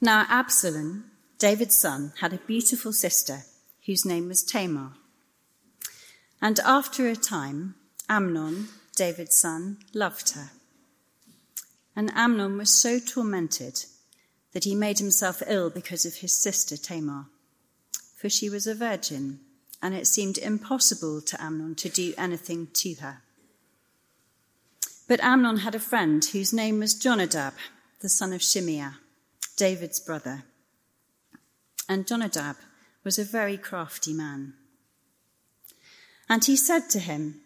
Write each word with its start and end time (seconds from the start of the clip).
Now, 0.00 0.26
Absalom, 0.28 1.10
David's 1.38 1.76
son, 1.76 2.12
had 2.20 2.32
a 2.32 2.38
beautiful 2.38 2.92
sister 2.92 3.44
whose 3.86 4.04
name 4.04 4.28
was 4.28 4.44
Tamar. 4.44 4.92
And 6.40 6.60
after 6.60 7.08
a 7.08 7.16
time, 7.16 7.74
Amnon, 8.08 8.68
David's 8.94 9.34
son, 9.34 9.78
loved 9.92 10.30
her. 10.30 10.50
And 11.96 12.12
Amnon 12.14 12.56
was 12.56 12.70
so 12.70 13.00
tormented 13.00 13.86
that 14.52 14.64
he 14.64 14.76
made 14.76 14.98
himself 14.98 15.42
ill 15.48 15.68
because 15.68 16.04
of 16.04 16.16
his 16.16 16.32
sister 16.32 16.76
Tamar, 16.76 17.26
for 18.16 18.28
she 18.28 18.48
was 18.48 18.68
a 18.68 18.74
virgin, 18.74 19.40
and 19.82 19.94
it 19.94 20.06
seemed 20.06 20.38
impossible 20.38 21.20
to 21.22 21.42
Amnon 21.42 21.74
to 21.76 21.88
do 21.88 22.14
anything 22.16 22.68
to 22.74 22.94
her. 22.96 23.22
But 25.08 25.20
Amnon 25.24 25.58
had 25.58 25.74
a 25.74 25.80
friend 25.80 26.24
whose 26.24 26.52
name 26.52 26.78
was 26.78 26.94
Jonadab, 26.94 27.54
the 28.00 28.08
son 28.08 28.32
of 28.32 28.42
Shimeah, 28.42 28.96
David's 29.58 29.98
brother. 29.98 30.44
And 31.88 32.06
Jonadab 32.06 32.56
was 33.04 33.18
a 33.18 33.24
very 33.24 33.58
crafty 33.58 34.14
man. 34.14 34.54
And 36.28 36.44
he 36.44 36.56
said 36.56 36.88
to 36.90 37.00
him, 37.00 37.40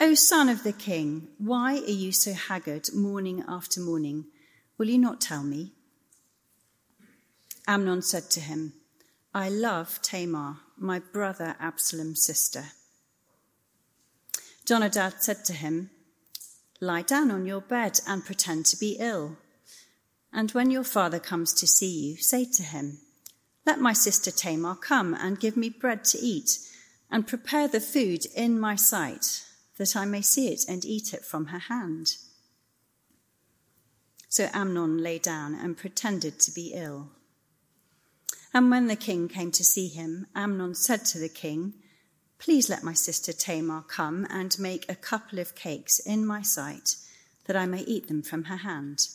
O 0.00 0.14
son 0.14 0.48
of 0.48 0.64
the 0.64 0.72
king, 0.72 1.28
why 1.38 1.74
are 1.74 2.00
you 2.02 2.10
so 2.10 2.32
haggard 2.32 2.88
morning 2.92 3.44
after 3.46 3.80
morning? 3.80 4.26
Will 4.76 4.88
you 4.88 4.98
not 4.98 5.20
tell 5.20 5.44
me? 5.44 5.72
Amnon 7.68 8.02
said 8.02 8.30
to 8.30 8.40
him, 8.40 8.72
I 9.32 9.48
love 9.48 10.00
Tamar, 10.02 10.56
my 10.76 10.98
brother 10.98 11.54
Absalom's 11.60 12.22
sister. 12.24 12.64
Jonadab 14.66 15.14
said 15.18 15.44
to 15.44 15.52
him, 15.52 15.90
Lie 16.80 17.02
down 17.02 17.30
on 17.30 17.46
your 17.46 17.60
bed 17.60 18.00
and 18.08 18.24
pretend 18.24 18.66
to 18.66 18.76
be 18.76 18.96
ill. 18.98 19.36
And 20.36 20.50
when 20.50 20.72
your 20.72 20.82
father 20.82 21.20
comes 21.20 21.52
to 21.54 21.66
see 21.66 21.86
you, 21.86 22.16
say 22.16 22.44
to 22.44 22.64
him, 22.64 22.98
Let 23.64 23.78
my 23.78 23.92
sister 23.92 24.32
Tamar 24.32 24.74
come 24.74 25.14
and 25.14 25.38
give 25.38 25.56
me 25.56 25.68
bread 25.68 26.04
to 26.06 26.18
eat, 26.18 26.58
and 27.08 27.24
prepare 27.26 27.68
the 27.68 27.80
food 27.80 28.26
in 28.34 28.58
my 28.58 28.74
sight, 28.74 29.44
that 29.78 29.94
I 29.94 30.04
may 30.06 30.22
see 30.22 30.48
it 30.48 30.64
and 30.68 30.84
eat 30.84 31.14
it 31.14 31.24
from 31.24 31.46
her 31.46 31.60
hand. 31.60 32.16
So 34.28 34.48
Amnon 34.52 34.98
lay 34.98 35.20
down 35.20 35.54
and 35.54 35.76
pretended 35.76 36.40
to 36.40 36.50
be 36.50 36.72
ill. 36.74 37.10
And 38.52 38.72
when 38.72 38.88
the 38.88 38.96
king 38.96 39.28
came 39.28 39.52
to 39.52 39.62
see 39.62 39.86
him, 39.86 40.26
Amnon 40.34 40.74
said 40.74 41.04
to 41.06 41.18
the 41.20 41.28
king, 41.28 41.74
Please 42.40 42.68
let 42.68 42.82
my 42.82 42.92
sister 42.92 43.32
Tamar 43.32 43.82
come 43.82 44.26
and 44.28 44.58
make 44.58 44.90
a 44.90 44.96
couple 44.96 45.38
of 45.38 45.54
cakes 45.54 46.00
in 46.00 46.26
my 46.26 46.42
sight, 46.42 46.96
that 47.44 47.56
I 47.56 47.66
may 47.66 47.82
eat 47.82 48.08
them 48.08 48.22
from 48.22 48.44
her 48.44 48.56
hand. 48.56 49.06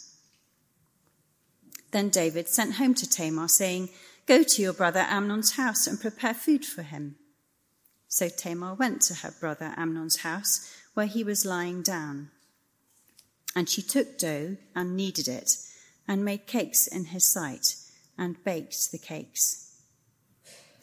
Then 1.91 2.09
David 2.09 2.47
sent 2.47 2.75
home 2.75 2.93
to 2.95 3.09
Tamar, 3.09 3.47
saying, 3.47 3.89
Go 4.25 4.43
to 4.43 4.61
your 4.61 4.73
brother 4.73 5.05
Amnon's 5.09 5.53
house 5.53 5.87
and 5.87 5.99
prepare 5.99 6.33
food 6.33 6.63
for 6.63 6.83
him. 6.83 7.15
So 8.07 8.29
Tamar 8.29 8.75
went 8.75 9.01
to 9.03 9.15
her 9.15 9.33
brother 9.39 9.73
Amnon's 9.75 10.17
house, 10.17 10.71
where 10.93 11.07
he 11.07 11.23
was 11.23 11.45
lying 11.45 11.81
down. 11.81 12.29
And 13.55 13.67
she 13.67 13.81
took 13.81 14.17
dough 14.17 14.57
and 14.75 14.95
kneaded 14.95 15.27
it, 15.27 15.57
and 16.07 16.23
made 16.23 16.45
cakes 16.45 16.85
in 16.87 17.05
his 17.05 17.23
sight, 17.23 17.75
and 18.17 18.43
baked 18.43 18.91
the 18.91 18.97
cakes. 18.97 19.75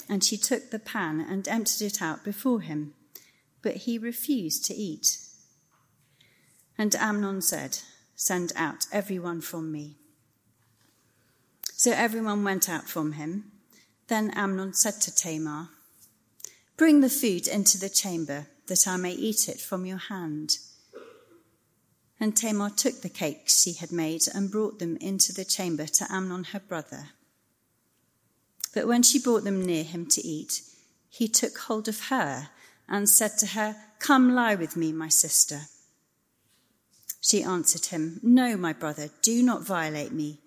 And 0.08 0.22
she 0.24 0.36
took 0.36 0.70
the 0.70 0.78
pan 0.78 1.20
and 1.20 1.46
emptied 1.46 1.84
it 1.84 2.02
out 2.02 2.24
before 2.24 2.60
him, 2.60 2.94
but 3.62 3.76
he 3.76 3.98
refused 3.98 4.64
to 4.66 4.74
eat. 4.74 5.18
And 6.78 6.94
Amnon 6.94 7.42
said, 7.42 7.78
Send 8.14 8.52
out 8.56 8.86
everyone 8.92 9.40
from 9.40 9.70
me. 9.70 9.98
So 11.78 11.92
everyone 11.92 12.42
went 12.42 12.70
out 12.70 12.88
from 12.88 13.12
him. 13.12 13.52
Then 14.08 14.30
Amnon 14.30 14.72
said 14.72 14.98
to 15.02 15.14
Tamar, 15.14 15.68
Bring 16.78 17.02
the 17.02 17.10
food 17.10 17.46
into 17.46 17.76
the 17.76 17.90
chamber, 17.90 18.46
that 18.66 18.88
I 18.88 18.96
may 18.96 19.12
eat 19.12 19.46
it 19.46 19.60
from 19.60 19.84
your 19.84 19.98
hand. 19.98 20.58
And 22.18 22.34
Tamar 22.34 22.70
took 22.70 23.02
the 23.02 23.10
cakes 23.10 23.62
she 23.62 23.74
had 23.74 23.92
made 23.92 24.22
and 24.34 24.50
brought 24.50 24.78
them 24.78 24.96
into 25.02 25.34
the 25.34 25.44
chamber 25.44 25.86
to 25.86 26.10
Amnon 26.10 26.44
her 26.44 26.60
brother. 26.60 27.10
But 28.72 28.86
when 28.86 29.02
she 29.02 29.18
brought 29.18 29.44
them 29.44 29.64
near 29.64 29.84
him 29.84 30.06
to 30.06 30.26
eat, 30.26 30.62
he 31.10 31.28
took 31.28 31.58
hold 31.58 31.88
of 31.88 32.08
her 32.08 32.48
and 32.88 33.06
said 33.06 33.36
to 33.38 33.48
her, 33.48 33.76
Come 33.98 34.34
lie 34.34 34.54
with 34.54 34.76
me, 34.76 34.92
my 34.92 35.08
sister. 35.08 35.62
She 37.20 37.42
answered 37.42 37.86
him, 37.86 38.18
No, 38.22 38.56
my 38.56 38.72
brother, 38.72 39.10
do 39.20 39.42
not 39.42 39.62
violate 39.62 40.12
me 40.12 40.40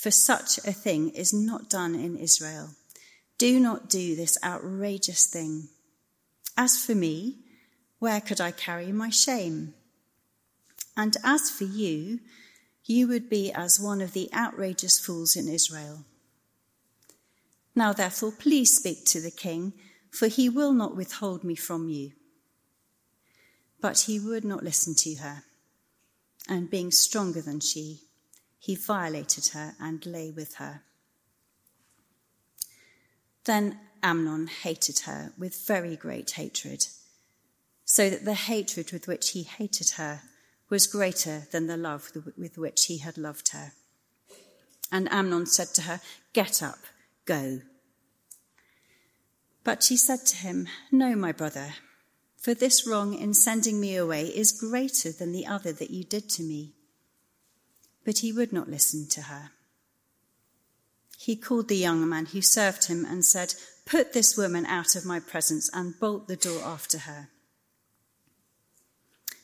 for 0.00 0.10
such 0.10 0.56
a 0.66 0.72
thing 0.72 1.10
is 1.10 1.34
not 1.34 1.68
done 1.68 1.94
in 1.94 2.16
Israel. 2.16 2.70
Do 3.36 3.60
not 3.60 3.90
do 3.90 4.16
this 4.16 4.38
outrageous 4.42 5.26
thing. 5.26 5.68
As 6.56 6.82
for 6.82 6.94
me, 6.94 7.40
where 7.98 8.22
could 8.22 8.40
I 8.40 8.50
carry 8.50 8.92
my 8.92 9.10
shame? 9.10 9.74
And 10.96 11.18
as 11.22 11.50
for 11.50 11.64
you, 11.64 12.20
you 12.86 13.08
would 13.08 13.28
be 13.28 13.52
as 13.52 13.78
one 13.78 14.00
of 14.00 14.14
the 14.14 14.30
outrageous 14.32 14.98
fools 14.98 15.36
in 15.36 15.48
Israel. 15.48 16.06
Now, 17.74 17.92
therefore, 17.92 18.32
please 18.32 18.74
speak 18.74 19.04
to 19.06 19.20
the 19.20 19.30
king, 19.30 19.74
for 20.10 20.28
he 20.28 20.48
will 20.48 20.72
not 20.72 20.96
withhold 20.96 21.44
me 21.44 21.56
from 21.56 21.90
you. 21.90 22.12
But 23.82 24.00
he 24.00 24.18
would 24.18 24.46
not 24.46 24.64
listen 24.64 24.94
to 24.94 25.16
her, 25.16 25.42
and 26.48 26.70
being 26.70 26.90
stronger 26.90 27.42
than 27.42 27.60
she, 27.60 28.00
he 28.60 28.74
violated 28.76 29.48
her 29.48 29.74
and 29.80 30.04
lay 30.04 30.30
with 30.30 30.56
her. 30.56 30.82
Then 33.44 33.80
Amnon 34.02 34.48
hated 34.48 35.00
her 35.00 35.32
with 35.38 35.66
very 35.66 35.96
great 35.96 36.32
hatred, 36.32 36.86
so 37.86 38.10
that 38.10 38.26
the 38.26 38.34
hatred 38.34 38.92
with 38.92 39.08
which 39.08 39.30
he 39.30 39.42
hated 39.44 39.92
her 39.92 40.20
was 40.68 40.86
greater 40.86 41.48
than 41.50 41.66
the 41.66 41.78
love 41.78 42.12
with 42.36 42.58
which 42.58 42.84
he 42.84 42.98
had 42.98 43.16
loved 43.16 43.48
her. 43.48 43.72
And 44.92 45.10
Amnon 45.10 45.46
said 45.46 45.68
to 45.74 45.82
her, 45.82 46.00
Get 46.34 46.62
up, 46.62 46.80
go. 47.24 47.60
But 49.64 49.82
she 49.82 49.96
said 49.96 50.26
to 50.26 50.36
him, 50.36 50.68
No, 50.92 51.16
my 51.16 51.32
brother, 51.32 51.74
for 52.36 52.52
this 52.52 52.86
wrong 52.86 53.14
in 53.14 53.32
sending 53.32 53.80
me 53.80 53.96
away 53.96 54.26
is 54.26 54.52
greater 54.52 55.10
than 55.12 55.32
the 55.32 55.46
other 55.46 55.72
that 55.72 55.90
you 55.90 56.04
did 56.04 56.28
to 56.30 56.42
me. 56.42 56.74
But 58.04 58.18
he 58.18 58.32
would 58.32 58.52
not 58.52 58.70
listen 58.70 59.06
to 59.08 59.22
her. 59.22 59.50
He 61.18 61.36
called 61.36 61.68
the 61.68 61.76
young 61.76 62.08
man 62.08 62.26
who 62.26 62.40
served 62.40 62.86
him 62.86 63.04
and 63.04 63.24
said, 63.24 63.54
Put 63.84 64.12
this 64.12 64.36
woman 64.36 64.64
out 64.64 64.96
of 64.96 65.04
my 65.04 65.20
presence 65.20 65.68
and 65.72 65.98
bolt 66.00 66.28
the 66.28 66.36
door 66.36 66.62
after 66.62 66.98
her. 66.98 67.28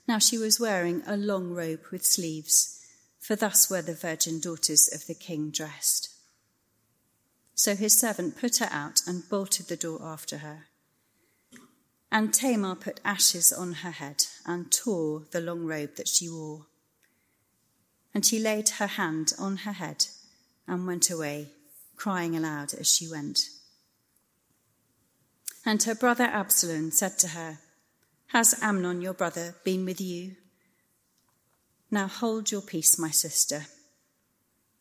Now 0.09 0.19
she 0.19 0.39
was 0.39 0.61
wearing 0.61 1.03
a 1.07 1.17
long 1.17 1.53
robe 1.53 1.83
with 1.91 2.05
sleeves, 2.05 2.81
for 3.19 3.37
thus 3.37 3.69
were 3.69 3.83
the 3.83 3.95
virgin 3.95 4.41
daughters 4.41 4.89
of 4.93 5.07
the 5.07 5.15
king 5.15 5.51
dressed. 5.51 6.11
So 7.55 7.75
his 7.75 7.99
servant 7.99 8.39
put 8.39 8.59
her 8.59 8.69
out 8.71 9.01
and 9.07 9.29
bolted 9.29 9.67
the 9.67 9.77
door 9.77 10.01
after 10.03 10.39
her. 10.39 10.67
And 12.13 12.33
Tamar 12.33 12.77
put 12.77 13.01
ashes 13.05 13.53
on 13.53 13.73
her 13.73 13.91
head 13.91 14.27
and 14.45 14.71
tore 14.71 15.25
the 15.33 15.41
long 15.41 15.65
robe 15.65 15.97
that 15.97 16.09
she 16.09 16.29
wore. 16.29 16.67
And 18.17 18.25
she 18.25 18.39
laid 18.39 18.71
her 18.71 18.87
hand 18.87 19.35
on 19.39 19.59
her 19.59 19.73
head 19.73 20.07
and 20.67 20.87
went 20.87 21.11
away, 21.11 21.51
crying 21.97 22.35
aloud 22.35 22.73
as 22.73 22.91
she 22.91 23.07
went. 23.07 23.51
And 25.67 25.83
her 25.83 25.95
brother 25.95 26.25
Absalom 26.25 26.93
said 26.93 27.19
to 27.19 27.29
her, 27.29 27.59
Has 28.29 28.59
Amnon 28.63 29.03
your 29.03 29.13
brother 29.13 29.55
been 29.65 29.85
with 29.85 30.01
you? 30.01 30.37
Now 31.91 32.07
hold 32.07 32.51
your 32.51 32.63
peace, 32.63 32.99
my 32.99 33.11
sister. 33.11 33.67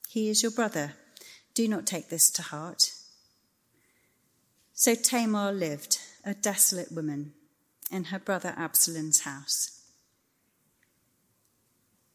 He 0.08 0.30
is 0.30 0.42
your 0.42 0.54
brother. 0.54 0.94
Do 1.54 1.68
not 1.68 1.86
take 1.86 2.08
this 2.08 2.30
to 2.30 2.42
heart. 2.42 2.94
So 4.72 4.96
Tamar 4.96 5.52
lived, 5.52 6.00
a 6.24 6.34
desolate 6.34 6.94
woman, 6.94 7.34
in 7.92 8.06
her 8.06 8.20
brother 8.20 8.54
Absalom's 8.56 9.20
house. 9.20 9.76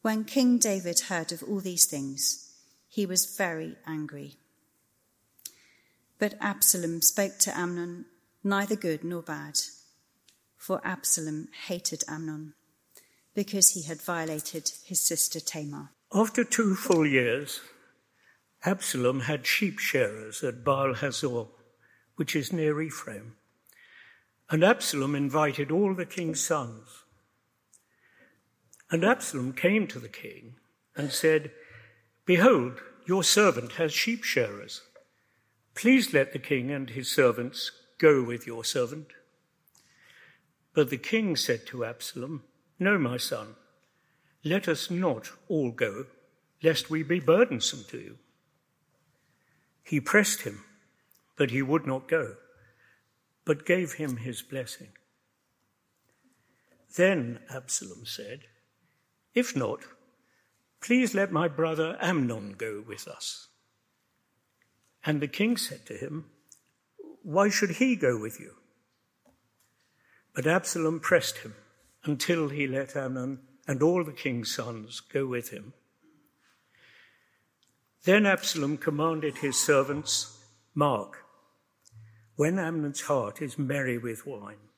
When 0.03 0.25
King 0.25 0.57
David 0.57 1.01
heard 1.01 1.31
of 1.31 1.43
all 1.43 1.61
these 1.61 1.85
things, 1.85 2.55
he 2.89 3.05
was 3.05 3.37
very 3.37 3.77
angry. 3.87 4.37
But 6.19 6.35
Absalom 6.41 7.03
spoke 7.03 7.39
to 7.41 7.57
Amnon 7.57 8.07
neither 8.43 8.77
good 8.77 9.05
nor 9.05 9.21
bad, 9.21 9.61
for 10.57 10.81
Absalom 10.85 11.49
hated 11.67 12.03
Amnon 12.09 12.55
because 13.35 13.71
he 13.71 13.83
had 13.83 14.01
violated 14.01 14.73
his 14.85 15.01
sister 15.01 15.39
Tamar. 15.39 15.91
After 16.15 16.45
two 16.45 16.75
full 16.75 17.07
years, 17.07 17.61
Absalom 18.65 19.21
had 19.21 19.47
sheep 19.47 19.79
shearers 19.79 20.43
at 20.43 20.65
Baal 20.65 20.95
Hazor, 20.95 21.45
which 22.17 22.35
is 22.35 22.55
near 22.55 22.81
Ephraim. 22.81 23.37
And 24.49 24.65
Absalom 24.65 25.15
invited 25.15 25.71
all 25.71 25.95
the 25.95 26.07
king's 26.07 26.41
sons 26.41 27.05
and 28.91 29.05
Absalom 29.05 29.53
came 29.53 29.87
to 29.87 29.99
the 29.99 30.09
king 30.09 30.57
and 30.97 31.13
said, 31.13 31.53
Behold, 32.27 32.81
Your 33.07 33.23
servant 33.23 33.73
has 33.73 33.93
sheep 33.93 34.25
shearers. 34.25 34.83
Please 35.75 36.13
let 36.13 36.33
the 36.33 36.39
king 36.39 36.71
and 36.71 36.91
his 36.91 37.11
servants 37.11 37.71
go 37.99 38.23
with 38.23 38.47
your 38.47 38.65
servant. 38.65 39.09
But 40.75 40.91
the 40.91 40.99
king 40.99 41.37
said 41.37 41.67
to 41.67 41.85
Absalom, 41.85 42.45
No, 42.79 42.99
my 42.99 43.17
son, 43.17 43.55
let 44.45 44.69
us 44.69 44.91
not 44.91 45.31
all 45.49 45.71
go, 45.71 46.07
lest 46.63 46.91
we 46.91 47.03
be 47.03 47.21
burdensome 47.21 47.85
to 47.91 47.99
you. 47.99 48.19
He 49.83 50.01
pressed 50.01 50.43
him, 50.43 50.65
but 51.37 51.51
he 51.51 51.63
would 51.63 51.87
not 51.87 52.09
go, 52.09 52.37
but 53.45 53.67
gave 53.67 53.95
him 53.95 54.19
his 54.19 54.43
blessing. 54.43 54.89
Then 56.97 57.41
Absalom 57.53 58.05
said, 58.05 58.45
If 59.35 59.55
not, 59.55 59.81
please 60.81 61.15
let 61.15 61.33
my 61.33 61.49
brother 61.49 61.97
Amnon 62.01 62.53
go 62.53 62.83
with 62.87 63.07
us. 63.07 63.49
And 65.05 65.21
the 65.21 65.29
king 65.29 65.57
said 65.57 65.87
to 65.87 65.95
him, 65.95 66.27
Why 67.23 67.49
should 67.49 67.71
he 67.73 67.97
go 67.97 68.19
with 68.19 68.41
you? 68.41 68.55
But 70.35 70.47
Absalom 70.47 71.01
pressed 71.01 71.39
him 71.39 71.55
until 72.05 72.49
he 72.49 72.67
let 72.67 72.97
Amnon 72.97 73.41
and 73.67 73.83
all 73.83 74.05
the 74.05 74.13
king's 74.13 74.55
sons 74.55 75.01
go 75.01 75.27
with 75.27 75.51
him. 75.51 75.73
Then 78.05 78.27
Absalom 78.27 78.79
commanded 78.79 79.39
his 79.39 79.59
servants, 79.59 80.39
Mark, 80.75 81.25
when 82.37 82.59
Amnon's 82.59 83.03
heart 83.03 83.43
is 83.43 83.59
merry 83.59 83.99
with 83.99 84.27
wine, 84.27 84.71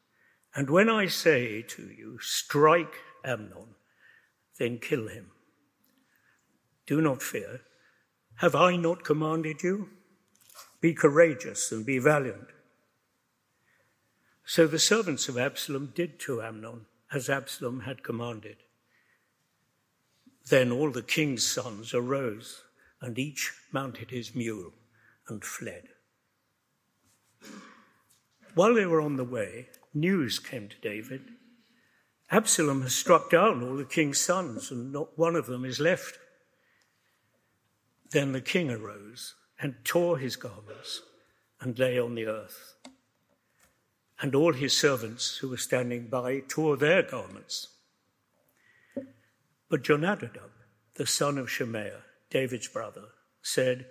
and 0.54 0.69
when 0.69 0.88
I 0.88 1.06
say 1.06 1.62
to 1.62 1.82
you, 1.82 2.19
strike 2.20 2.96
Amnon, 3.25 3.76
then 4.58 4.78
kill 4.78 5.08
him. 5.08 5.31
Do 6.87 7.00
not 7.00 7.22
fear. 7.22 7.60
Have 8.37 8.54
I 8.54 8.76
not 8.76 9.04
commanded 9.04 9.62
you? 9.62 9.88
Be 10.81 10.94
courageous 10.94 11.70
and 11.70 11.87
be 11.87 11.99
valiant. 11.99 12.49
So 14.44 14.66
the 14.66 14.78
servants 14.78 15.28
of 15.28 15.38
Absalom 15.38 15.93
did 15.94 16.19
to 16.20 16.43
Amnon 16.43 16.87
as 17.12 17.31
Absalom 17.31 17.81
had 17.81 18.02
commanded. 18.02 18.56
Then 20.49 20.72
all 20.72 20.90
the 20.90 21.02
king's 21.02 21.46
sons 21.46 21.94
arose, 21.94 22.64
and 23.00 23.19
each 23.19 23.52
mounted 23.70 24.10
his 24.10 24.34
mule 24.34 24.72
and 25.28 25.44
fled. 25.44 25.88
While 28.54 28.75
they 28.75 28.87
were 28.87 29.00
on 29.00 29.16
the 29.16 29.25
way, 29.25 29.69
news 29.94 30.38
came 30.38 30.69
to 30.69 30.76
David 30.81 31.22
Absalom 32.32 32.81
has 32.81 32.94
struck 32.94 33.29
down 33.29 33.62
all 33.62 33.76
the 33.76 33.84
king's 33.84 34.19
sons, 34.19 34.70
and 34.70 34.90
not 34.90 35.19
one 35.19 35.37
of 35.37 35.44
them 35.44 35.67
is 35.67 35.79
left. 35.79 36.19
Then 38.11 38.32
the 38.32 38.40
king 38.40 38.70
arose 38.70 39.34
and 39.61 39.75
tore 39.84 40.17
his 40.17 40.37
garments 40.37 41.02
and 41.61 41.79
lay 41.79 41.99
on 41.99 42.14
the 42.14 42.25
earth. 42.25 42.75
And 44.23 44.34
all 44.34 44.55
his 44.55 44.75
servants 44.75 45.37
who 45.37 45.50
were 45.50 45.58
standing 45.58 46.06
by 46.06 46.40
tore 46.49 46.79
their 46.79 47.02
garments. 47.02 47.69
But 49.69 49.82
Jonadab, 49.82 50.52
the 50.94 51.06
son 51.06 51.37
of 51.37 51.49
Shimeah, 51.49 52.00
David's 52.31 52.69
brother, 52.69 53.08
said, 53.43 53.85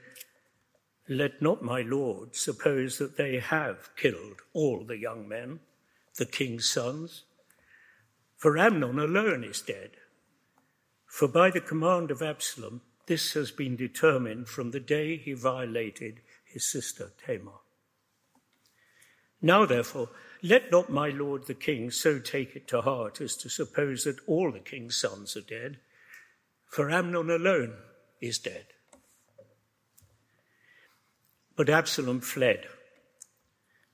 Let 1.08 1.44
not 1.44 1.62
my 1.62 1.82
lord 1.82 2.36
suppose 2.36 2.98
that 2.98 3.18
they 3.18 3.38
have 3.38 3.96
killed 3.96 4.42
all 4.54 4.84
the 4.84 4.98
young 4.98 5.28
men, 5.28 5.60
the 6.18 6.26
king's 6.26 6.68
sons, 6.68 7.24
for 8.42 8.58
Amnon 8.58 8.98
alone 8.98 9.44
is 9.44 9.62
dead. 9.62 9.92
For 11.06 11.28
by 11.28 11.52
the 11.52 11.62
command 11.62 12.10
of 12.10 12.24
Absalom, 12.24 12.82
this 13.06 13.34
has 13.34 13.52
been 13.52 13.76
determined 13.76 14.48
from 14.48 14.72
the 14.72 14.80
day 14.80 15.16
he 15.16 15.34
violated 15.34 16.22
his 16.44 16.66
sister 16.66 17.12
Tamar. 17.24 17.60
Now, 19.44 19.68
therefore, 19.68 20.10
let 20.42 20.72
not 20.72 20.90
my 20.90 21.10
lord 21.10 21.46
the 21.46 21.54
king 21.54 21.92
so 21.92 22.18
take 22.18 22.56
it 22.56 22.68
to 22.70 22.82
heart 22.82 23.22
as 23.22 23.38
to 23.38 23.50
suppose 23.50 24.06
that 24.06 24.18
all 24.26 24.52
the 24.52 24.60
king's 24.60 24.96
sons 24.96 25.38
are 25.38 25.42
dead, 25.42 25.78
for 26.66 26.90
Amnon 26.90 27.30
alone 27.30 27.76
is 28.22 28.40
dead. 28.40 28.66
But 31.56 31.70
Absalom 31.70 32.22
fled, 32.22 32.66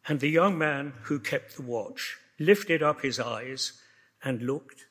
and 0.07 0.21
the 0.21 0.29
young 0.29 0.57
man 0.57 0.93
who 1.03 1.19
kept 1.19 1.57
the 1.57 1.63
watch 1.63 2.15
lifted 2.39 2.81
up 2.81 3.01
his 3.01 3.19
eyes 3.19 3.81
and 4.23 4.41
looked, 4.41 4.85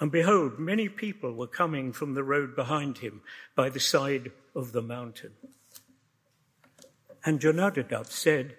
and 0.00 0.10
behold, 0.10 0.58
many 0.58 0.88
people 0.88 1.34
were 1.34 1.46
coming 1.46 1.92
from 1.92 2.14
the 2.14 2.24
road 2.24 2.56
behind 2.56 2.98
him 2.98 3.20
by 3.54 3.68
the 3.68 3.80
side 3.80 4.32
of 4.54 4.72
the 4.72 4.80
mountain. 4.80 5.32
And 7.24 7.38
Jonadab 7.38 8.06
said, 8.06 8.56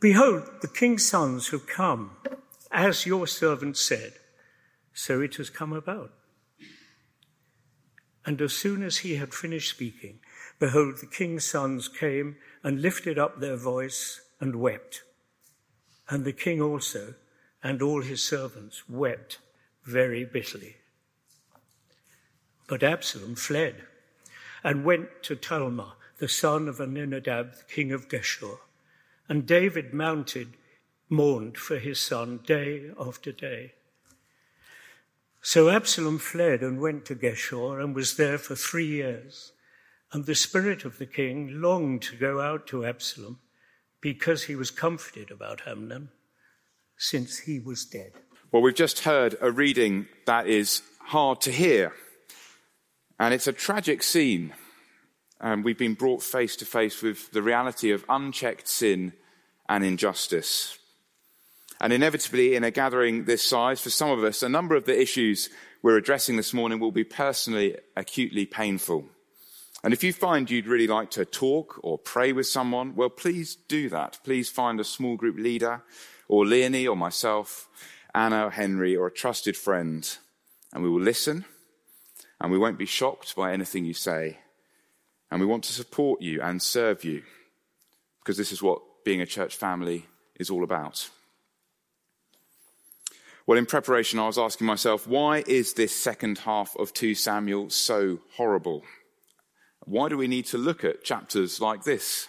Behold, 0.00 0.48
the 0.60 0.68
king's 0.68 1.04
sons 1.04 1.48
have 1.48 1.66
come, 1.66 2.12
as 2.70 3.04
your 3.04 3.26
servant 3.26 3.76
said. 3.76 4.12
So 4.92 5.20
it 5.20 5.36
has 5.36 5.50
come 5.50 5.72
about. 5.72 6.12
And 8.24 8.40
as 8.40 8.52
soon 8.52 8.82
as 8.82 8.98
he 8.98 9.16
had 9.16 9.34
finished 9.34 9.70
speaking, 9.70 10.20
behold, 10.60 10.98
the 11.00 11.06
king's 11.06 11.46
sons 11.46 11.88
came 11.88 12.36
and 12.62 12.80
lifted 12.80 13.18
up 13.18 13.40
their 13.40 13.56
voice 13.56 14.20
and 14.38 14.56
wept. 14.56 15.02
And 16.08 16.24
the 16.24 16.32
king 16.32 16.60
also 16.60 17.14
and 17.62 17.82
all 17.82 18.02
his 18.02 18.22
servants 18.22 18.88
wept 18.88 19.38
very 19.84 20.24
bitterly. 20.24 20.76
But 22.66 22.82
Absalom 22.82 23.34
fled 23.34 23.82
and 24.62 24.84
went 24.84 25.22
to 25.22 25.36
Talmai, 25.36 25.92
the 26.18 26.28
son 26.28 26.68
of 26.68 26.80
Amminadab, 26.80 27.54
king 27.68 27.92
of 27.92 28.08
Geshur 28.08 28.58
and 29.28 29.46
David 29.46 29.92
mounted, 29.92 30.56
mourned 31.08 31.58
for 31.58 31.78
his 31.78 32.00
son 32.00 32.40
day 32.44 32.90
after 32.98 33.30
day. 33.30 33.74
So 35.40 35.68
Absalom 35.68 36.18
fled 36.18 36.62
and 36.62 36.80
went 36.80 37.04
to 37.06 37.14
Geshur 37.14 37.82
and 37.82 37.94
was 37.94 38.16
there 38.16 38.38
for 38.38 38.56
three 38.56 38.86
years. 38.86 39.52
And 40.12 40.24
the 40.24 40.34
spirit 40.34 40.84
of 40.84 40.98
the 40.98 41.06
king 41.06 41.60
longed 41.60 42.02
to 42.02 42.16
go 42.16 42.40
out 42.40 42.66
to 42.68 42.84
Absalom 42.84 43.38
because 44.00 44.44
he 44.44 44.56
was 44.56 44.70
comforted 44.70 45.30
about 45.30 45.66
Amnon 45.66 46.08
since 46.98 47.38
he 47.38 47.58
was 47.58 47.84
dead. 47.84 48.12
Well, 48.52 48.62
we've 48.62 48.74
just 48.74 49.00
heard 49.00 49.36
a 49.40 49.50
reading 49.50 50.06
that 50.26 50.46
is 50.46 50.82
hard 51.00 51.40
to 51.42 51.52
hear. 51.52 51.92
And 53.18 53.32
it's 53.32 53.46
a 53.46 53.52
tragic 53.52 54.02
scene 54.02 54.52
um, 55.40 55.62
we've 55.62 55.78
been 55.78 55.94
brought 55.94 56.22
face 56.22 56.56
to 56.56 56.64
face 56.64 57.00
with 57.00 57.30
the 57.30 57.42
reality 57.42 57.92
of 57.92 58.04
unchecked 58.08 58.68
sin 58.68 59.12
and 59.68 59.84
injustice. 59.84 60.78
And 61.80 61.92
inevitably, 61.92 62.56
in 62.56 62.64
a 62.64 62.72
gathering 62.72 63.24
this 63.24 63.44
size, 63.44 63.80
for 63.80 63.90
some 63.90 64.10
of 64.10 64.24
us, 64.24 64.42
a 64.42 64.48
number 64.48 64.74
of 64.74 64.84
the 64.84 65.00
issues 65.00 65.48
we're 65.80 65.96
addressing 65.96 66.36
this 66.36 66.52
morning 66.52 66.80
will 66.80 66.90
be 66.90 67.04
personally 67.04 67.76
acutely 67.96 68.46
painful. 68.46 69.04
And 69.84 69.94
if 69.94 70.02
you 70.02 70.12
find 70.12 70.50
you'd 70.50 70.66
really 70.66 70.88
like 70.88 71.10
to 71.12 71.24
talk 71.24 71.78
or 71.84 71.98
pray 71.98 72.32
with 72.32 72.48
someone, 72.48 72.96
well, 72.96 73.10
please 73.10 73.54
do 73.54 73.88
that. 73.90 74.18
Please 74.24 74.48
find 74.48 74.80
a 74.80 74.84
small 74.84 75.16
group 75.16 75.36
leader, 75.38 75.82
or 76.28 76.46
Leonie, 76.46 76.86
or 76.86 76.96
myself, 76.96 77.68
Anna, 78.14 78.46
or 78.46 78.50
Henry, 78.50 78.94
or 78.94 79.06
a 79.06 79.12
trusted 79.12 79.56
friend, 79.56 80.16
and 80.72 80.82
we 80.82 80.90
will 80.90 81.00
listen, 81.00 81.44
and 82.40 82.52
we 82.52 82.58
won't 82.58 82.78
be 82.78 82.86
shocked 82.86 83.34
by 83.34 83.52
anything 83.52 83.84
you 83.84 83.94
say. 83.94 84.38
And 85.30 85.40
we 85.40 85.46
want 85.46 85.64
to 85.64 85.72
support 85.72 86.22
you 86.22 86.40
and 86.40 86.62
serve 86.62 87.04
you 87.04 87.22
because 88.20 88.36
this 88.36 88.52
is 88.52 88.62
what 88.62 88.80
being 89.04 89.20
a 89.20 89.26
church 89.26 89.56
family 89.56 90.06
is 90.38 90.50
all 90.50 90.62
about. 90.62 91.10
Well, 93.46 93.56
in 93.56 93.64
preparation, 93.64 94.18
I 94.18 94.26
was 94.26 94.36
asking 94.36 94.66
myself, 94.66 95.06
why 95.06 95.42
is 95.46 95.72
this 95.72 95.96
second 95.96 96.36
half 96.38 96.76
of 96.76 96.92
2 96.92 97.14
Samuel 97.14 97.70
so 97.70 98.20
horrible? 98.34 98.84
Why 99.86 100.10
do 100.10 100.18
we 100.18 100.28
need 100.28 100.44
to 100.46 100.58
look 100.58 100.84
at 100.84 101.04
chapters 101.04 101.58
like 101.58 101.84
this? 101.84 102.28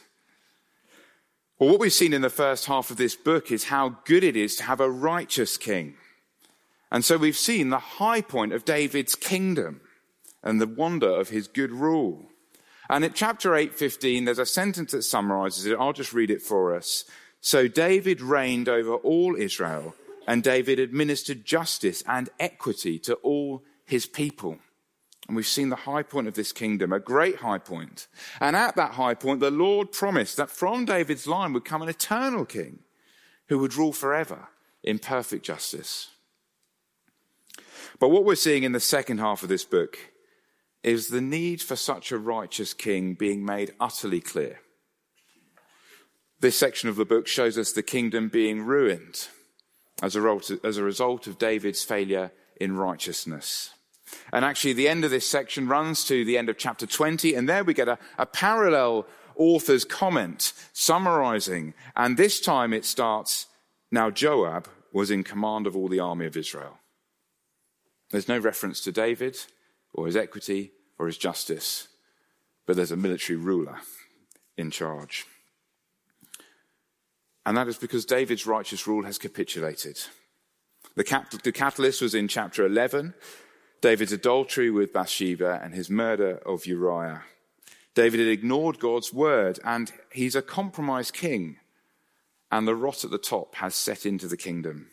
Well, 1.59 1.71
what 1.71 1.81
we've 1.81 1.91
seen 1.91 2.13
in 2.13 2.21
the 2.21 2.29
first 2.29 2.67
half 2.67 2.89
of 2.89 2.95
this 2.95 3.17
book 3.17 3.51
is 3.51 3.65
how 3.65 3.97
good 4.05 4.23
it 4.23 4.37
is 4.37 4.55
to 4.55 4.63
have 4.63 4.79
a 4.79 4.89
righteous 4.89 5.57
king. 5.57 5.95
And 6.89 7.03
so 7.03 7.17
we've 7.17 7.35
seen 7.35 7.69
the 7.69 7.79
high 7.79 8.21
point 8.21 8.53
of 8.53 8.63
David's 8.63 9.13
kingdom 9.13 9.81
and 10.41 10.61
the 10.61 10.67
wonder 10.67 11.09
of 11.09 11.29
his 11.29 11.49
good 11.49 11.71
rule. 11.71 12.29
And 12.89 13.03
in 13.03 13.11
chapter 13.11 13.55
8:15, 13.55 14.23
there's 14.23 14.39
a 14.39 14.45
sentence 14.45 14.93
that 14.93 15.03
summarizes 15.03 15.65
it. 15.65 15.77
I'll 15.77 15.91
just 15.91 16.13
read 16.13 16.31
it 16.31 16.41
for 16.41 16.73
us. 16.73 17.03
So 17.41 17.67
David 17.67 18.21
reigned 18.21 18.69
over 18.69 18.93
all 18.93 19.35
Israel, 19.35 19.95
and 20.25 20.41
David 20.41 20.79
administered 20.79 21.43
justice 21.43 22.03
and 22.07 22.29
equity 22.39 22.97
to 22.99 23.15
all 23.15 23.65
his 23.85 24.05
people. 24.05 24.59
And 25.29 25.35
we've 25.35 25.45
seen 25.45 25.69
the 25.69 25.75
high 25.75 26.01
point 26.01 26.27
of 26.27 26.33
this 26.33 26.51
kingdom, 26.51 26.91
a 26.91 26.99
great 26.99 27.35
high 27.35 27.59
point. 27.59 28.07
And 28.41 28.55
at 28.55 28.75
that 28.77 28.93
high 28.93 29.13
point, 29.13 29.41
the 29.41 29.51
Lord 29.51 29.91
promised 29.91 30.37
that 30.37 30.49
from 30.49 30.85
David's 30.85 31.27
line 31.27 31.53
would 31.53 31.63
come 31.63 31.83
an 31.83 31.87
eternal 31.87 32.45
king 32.45 32.79
who 33.47 33.59
would 33.59 33.75
rule 33.75 33.93
forever 33.93 34.47
in 34.83 34.97
perfect 34.97 35.45
justice. 35.45 36.09
But 37.99 38.09
what 38.09 38.25
we're 38.25 38.33
seeing 38.33 38.63
in 38.63 38.71
the 38.71 38.79
second 38.79 39.19
half 39.19 39.43
of 39.43 39.49
this 39.49 39.65
book 39.65 39.99
is 40.81 41.09
the 41.09 41.21
need 41.21 41.61
for 41.61 41.75
such 41.75 42.11
a 42.11 42.17
righteous 42.17 42.73
king 42.73 43.13
being 43.13 43.45
made 43.45 43.75
utterly 43.79 44.21
clear. 44.21 44.61
This 46.39 46.57
section 46.57 46.89
of 46.89 46.95
the 46.95 47.05
book 47.05 47.27
shows 47.27 47.55
us 47.55 47.71
the 47.71 47.83
kingdom 47.83 48.29
being 48.29 48.63
ruined 48.63 49.27
as 50.01 50.15
a 50.15 50.21
result, 50.21 51.27
of 51.27 51.37
David's 51.37 51.83
failure 51.83 52.31
in 52.59 52.75
righteousness. 52.75 53.75
And 54.31 54.45
actually, 54.45 54.73
the 54.73 54.87
end 54.87 55.05
of 55.05 55.11
this 55.11 55.27
section 55.27 55.67
runs 55.67 56.05
to 56.05 56.23
the 56.25 56.37
end 56.37 56.49
of 56.49 56.57
chapter 56.57 56.85
20, 56.85 57.35
and 57.35 57.47
there 57.47 57.63
we 57.63 57.73
get 57.73 57.87
a, 57.87 57.97
a 58.17 58.25
parallel 58.25 59.05
author's 59.35 59.85
comment 59.85 60.53
summarizing. 60.73 61.73
And 61.95 62.17
this 62.17 62.39
time 62.39 62.73
it 62.73 62.85
starts 62.85 63.47
Now 63.91 64.11
Joab 64.11 64.67
was 64.93 65.11
in 65.11 65.23
command 65.23 65.67
of 65.67 65.75
all 65.75 65.87
the 65.87 65.99
army 65.99 66.25
of 66.25 66.37
Israel. 66.37 66.77
There's 68.11 68.27
no 68.27 68.39
reference 68.39 68.81
to 68.81 68.91
David 68.91 69.37
or 69.93 70.05
his 70.05 70.17
equity 70.17 70.71
or 70.97 71.07
his 71.07 71.17
justice, 71.17 71.87
but 72.65 72.75
there's 72.75 72.91
a 72.91 72.97
military 72.97 73.37
ruler 73.37 73.77
in 74.57 74.71
charge. 74.71 75.25
And 77.45 77.55
that 77.57 77.67
is 77.67 77.77
because 77.77 78.05
David's 78.05 78.45
righteous 78.45 78.85
rule 78.85 79.03
has 79.05 79.17
capitulated. 79.17 79.99
The, 80.95 81.03
cap- 81.03 81.31
the 81.31 81.51
catalyst 81.51 82.01
was 82.01 82.13
in 82.13 82.27
chapter 82.27 82.65
11, 82.65 83.13
David's 83.81 84.11
adultery 84.11 84.69
with 84.69 84.93
Bathsheba 84.93 85.59
and 85.63 85.73
his 85.73 85.89
murder 85.89 86.37
of 86.45 86.65
Uriah. 86.65 87.23
David 87.95 88.19
had 88.19 88.29
ignored 88.29 88.79
God's 88.79 89.13
word, 89.13 89.59
and 89.63 89.91
he's 90.11 90.35
a 90.35 90.41
compromised 90.41 91.13
king. 91.13 91.57
And 92.51 92.67
the 92.67 92.75
rot 92.75 93.03
at 93.03 93.11
the 93.11 93.17
top 93.17 93.55
has 93.55 93.75
set 93.75 94.05
into 94.05 94.27
the 94.27 94.37
kingdom. 94.37 94.87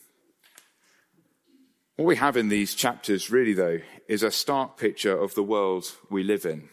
What 1.97 2.05
we 2.05 2.17
have 2.17 2.37
in 2.37 2.49
these 2.49 2.75
chapters, 2.75 3.31
really, 3.31 3.55
though, 3.55 3.81
is 4.07 4.23
a 4.23 4.31
stark 4.31 4.77
picture 4.77 5.17
of 5.19 5.35
the 5.35 5.43
world 5.43 5.93
we 6.11 6.23
live 6.23 6.45
in. 6.45 6.69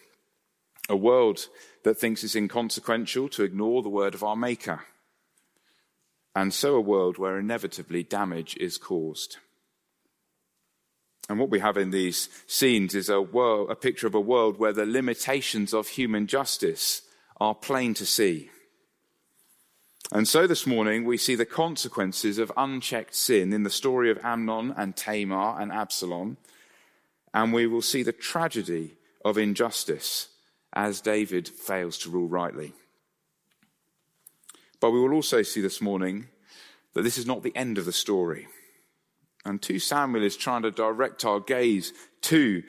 A 0.89 0.95
world 0.97 1.47
that 1.83 1.97
thinks 1.97 2.23
it's 2.23 2.35
inconsequential 2.35 3.29
to 3.29 3.43
ignore 3.43 3.81
the 3.81 3.89
word 3.89 4.13
of 4.13 4.23
our 4.23 4.35
Maker. 4.35 4.81
And 6.35 6.53
so 6.53 6.75
a 6.75 6.81
world 6.81 7.17
where 7.17 7.39
inevitably 7.39 8.03
damage 8.03 8.57
is 8.57 8.77
caused. 8.77 9.37
And 11.29 11.39
what 11.39 11.49
we 11.49 11.59
have 11.59 11.77
in 11.77 11.91
these 11.91 12.29
scenes 12.47 12.95
is 12.95 13.09
a, 13.09 13.21
world, 13.21 13.71
a 13.71 13.75
picture 13.75 14.07
of 14.07 14.15
a 14.15 14.19
world 14.19 14.59
where 14.59 14.73
the 14.73 14.85
limitations 14.85 15.73
of 15.73 15.87
human 15.87 16.27
justice 16.27 17.03
are 17.39 17.55
plain 17.55 17.93
to 17.95 18.05
see. 18.05 18.49
And 20.11 20.27
so 20.27 20.45
this 20.45 20.67
morning 20.67 21.05
we 21.05 21.17
see 21.17 21.35
the 21.35 21.45
consequences 21.45 22.37
of 22.37 22.51
unchecked 22.57 23.15
sin 23.15 23.53
in 23.53 23.63
the 23.63 23.69
story 23.69 24.11
of 24.11 24.19
Amnon 24.23 24.73
and 24.75 24.95
Tamar 24.95 25.59
and 25.59 25.71
Absalom. 25.71 26.37
And 27.33 27.53
we 27.53 27.67
will 27.67 27.81
see 27.81 28.03
the 28.03 28.11
tragedy 28.11 28.95
of 29.23 29.37
injustice 29.37 30.27
as 30.73 31.01
David 31.01 31.47
fails 31.47 31.97
to 31.99 32.09
rule 32.09 32.27
rightly. 32.27 32.73
But 34.79 34.91
we 34.91 34.99
will 34.99 35.13
also 35.13 35.41
see 35.41 35.61
this 35.61 35.81
morning 35.81 36.27
that 36.93 37.03
this 37.03 37.17
is 37.17 37.25
not 37.25 37.41
the 37.41 37.55
end 37.55 37.77
of 37.77 37.85
the 37.85 37.93
story. 37.93 38.47
And 39.45 39.61
2 39.61 39.79
Samuel 39.79 40.23
is 40.23 40.37
trying 40.37 40.61
to 40.63 40.71
direct 40.71 41.25
our 41.25 41.39
gaze 41.39 41.93
to 42.21 42.63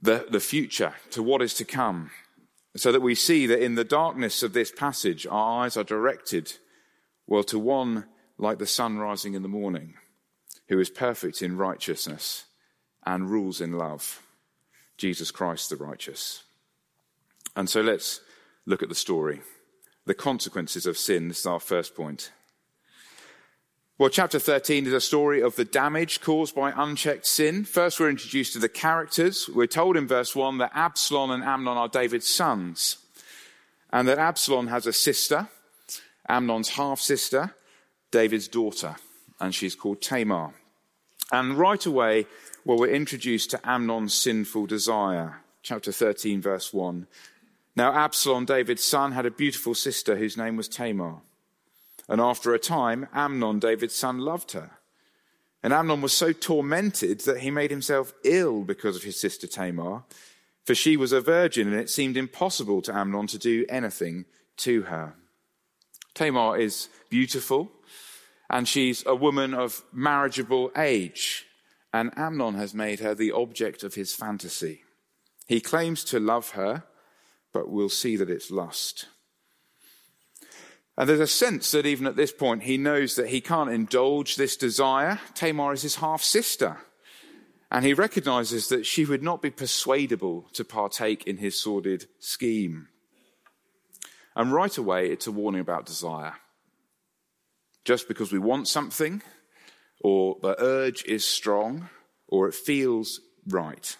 the, 0.00 0.26
the 0.30 0.40
future, 0.40 0.94
to 1.10 1.22
what 1.22 1.42
is 1.42 1.54
to 1.54 1.64
come, 1.64 2.10
so 2.76 2.90
that 2.90 3.02
we 3.02 3.14
see 3.14 3.46
that 3.46 3.62
in 3.62 3.74
the 3.74 3.84
darkness 3.84 4.42
of 4.42 4.52
this 4.52 4.72
passage, 4.72 5.26
our 5.26 5.64
eyes 5.64 5.76
are 5.76 5.84
directed, 5.84 6.54
well, 7.26 7.44
to 7.44 7.58
one 7.58 8.04
like 8.38 8.58
the 8.58 8.66
sun 8.66 8.98
rising 8.98 9.34
in 9.34 9.42
the 9.42 9.48
morning, 9.48 9.94
who 10.68 10.78
is 10.80 10.90
perfect 10.90 11.42
in 11.42 11.56
righteousness 11.56 12.44
and 13.06 13.30
rules 13.30 13.60
in 13.60 13.72
love, 13.72 14.22
Jesus 14.96 15.30
Christ 15.30 15.70
the 15.70 15.76
righteous. 15.76 16.44
And 17.56 17.68
so 17.68 17.80
let's 17.80 18.20
look 18.66 18.82
at 18.82 18.88
the 18.88 18.94
story. 18.94 19.40
The 20.06 20.14
consequences 20.14 20.86
of 20.86 20.98
sin. 20.98 21.28
This 21.28 21.40
is 21.40 21.46
our 21.46 21.60
first 21.60 21.94
point. 21.94 22.32
Well, 23.96 24.10
chapter 24.10 24.40
13 24.40 24.88
is 24.88 24.92
a 24.92 25.00
story 25.00 25.40
of 25.40 25.54
the 25.54 25.64
damage 25.64 26.20
caused 26.20 26.52
by 26.52 26.72
unchecked 26.76 27.28
sin. 27.28 27.62
First, 27.62 28.00
we're 28.00 28.10
introduced 28.10 28.52
to 28.54 28.58
the 28.58 28.68
characters. 28.68 29.48
We're 29.48 29.68
told 29.68 29.96
in 29.96 30.08
verse 30.08 30.34
1 30.34 30.58
that 30.58 30.72
Absalom 30.74 31.30
and 31.30 31.44
Amnon 31.44 31.76
are 31.78 31.86
David's 31.86 32.26
sons, 32.26 32.98
and 33.92 34.08
that 34.08 34.18
Absalom 34.18 34.66
has 34.66 34.88
a 34.88 34.92
sister, 34.92 35.46
Amnon's 36.28 36.70
half 36.70 36.98
sister, 36.98 37.54
David's 38.10 38.48
daughter, 38.48 38.96
and 39.38 39.54
she's 39.54 39.76
called 39.76 40.02
Tamar. 40.02 40.54
And 41.30 41.56
right 41.56 41.86
away, 41.86 42.26
well, 42.64 42.78
we're 42.78 42.88
introduced 42.88 43.52
to 43.52 43.60
Amnon's 43.62 44.12
sinful 44.12 44.66
desire. 44.66 45.36
Chapter 45.62 45.92
13, 45.92 46.40
verse 46.40 46.74
1. 46.74 47.06
Now, 47.76 47.92
Absalom, 47.92 48.44
David's 48.44 48.82
son, 48.82 49.12
had 49.12 49.24
a 49.24 49.30
beautiful 49.30 49.76
sister 49.76 50.16
whose 50.16 50.36
name 50.36 50.56
was 50.56 50.66
Tamar. 50.66 51.18
And 52.08 52.20
after 52.20 52.52
a 52.52 52.58
time, 52.58 53.08
Amnon, 53.12 53.58
David's 53.58 53.94
son, 53.94 54.18
loved 54.18 54.52
her. 54.52 54.72
And 55.62 55.72
Amnon 55.72 56.02
was 56.02 56.12
so 56.12 56.32
tormented 56.32 57.20
that 57.20 57.40
he 57.40 57.50
made 57.50 57.70
himself 57.70 58.12
ill 58.22 58.62
because 58.62 58.96
of 58.96 59.02
his 59.02 59.18
sister 59.18 59.46
Tamar, 59.46 60.04
for 60.64 60.74
she 60.74 60.96
was 60.96 61.12
a 61.12 61.20
virgin, 61.20 61.68
and 61.68 61.80
it 61.80 61.88
seemed 61.88 62.16
impossible 62.16 62.82
to 62.82 62.94
Amnon 62.94 63.26
to 63.28 63.38
do 63.38 63.64
anything 63.68 64.26
to 64.58 64.82
her. 64.82 65.14
Tamar 66.12 66.58
is 66.58 66.88
beautiful, 67.08 67.72
and 68.50 68.68
she's 68.68 69.04
a 69.06 69.14
woman 69.14 69.54
of 69.54 69.82
marriageable 69.92 70.70
age, 70.76 71.46
and 71.92 72.12
Amnon 72.16 72.54
has 72.54 72.74
made 72.74 73.00
her 73.00 73.14
the 73.14 73.32
object 73.32 73.82
of 73.82 73.94
his 73.94 74.14
fantasy. 74.14 74.82
He 75.46 75.60
claims 75.60 76.04
to 76.04 76.20
love 76.20 76.50
her, 76.50 76.84
but 77.52 77.70
we'll 77.70 77.88
see 77.88 78.16
that 78.16 78.30
it's 78.30 78.50
lust. 78.50 79.06
And 80.96 81.08
there's 81.08 81.20
a 81.20 81.26
sense 81.26 81.72
that 81.72 81.86
even 81.86 82.06
at 82.06 82.16
this 82.16 82.32
point, 82.32 82.62
he 82.62 82.76
knows 82.78 83.16
that 83.16 83.28
he 83.28 83.40
can't 83.40 83.70
indulge 83.70 84.36
this 84.36 84.56
desire. 84.56 85.20
Tamar 85.34 85.72
is 85.72 85.82
his 85.82 85.96
half 85.96 86.22
sister. 86.22 86.78
And 87.70 87.84
he 87.84 87.94
recognizes 87.94 88.68
that 88.68 88.86
she 88.86 89.04
would 89.04 89.22
not 89.22 89.42
be 89.42 89.50
persuadable 89.50 90.48
to 90.52 90.64
partake 90.64 91.26
in 91.26 91.38
his 91.38 91.60
sordid 91.60 92.06
scheme. 92.20 92.88
And 94.36 94.52
right 94.52 94.76
away, 94.78 95.10
it's 95.10 95.26
a 95.26 95.32
warning 95.32 95.60
about 95.60 95.86
desire. 95.86 96.34
Just 97.84 98.06
because 98.06 98.32
we 98.32 98.38
want 98.38 98.68
something, 98.68 99.22
or 100.00 100.36
the 100.42 100.54
urge 100.62 101.04
is 101.04 101.26
strong, 101.26 101.88
or 102.28 102.48
it 102.48 102.54
feels 102.54 103.20
right, 103.48 103.96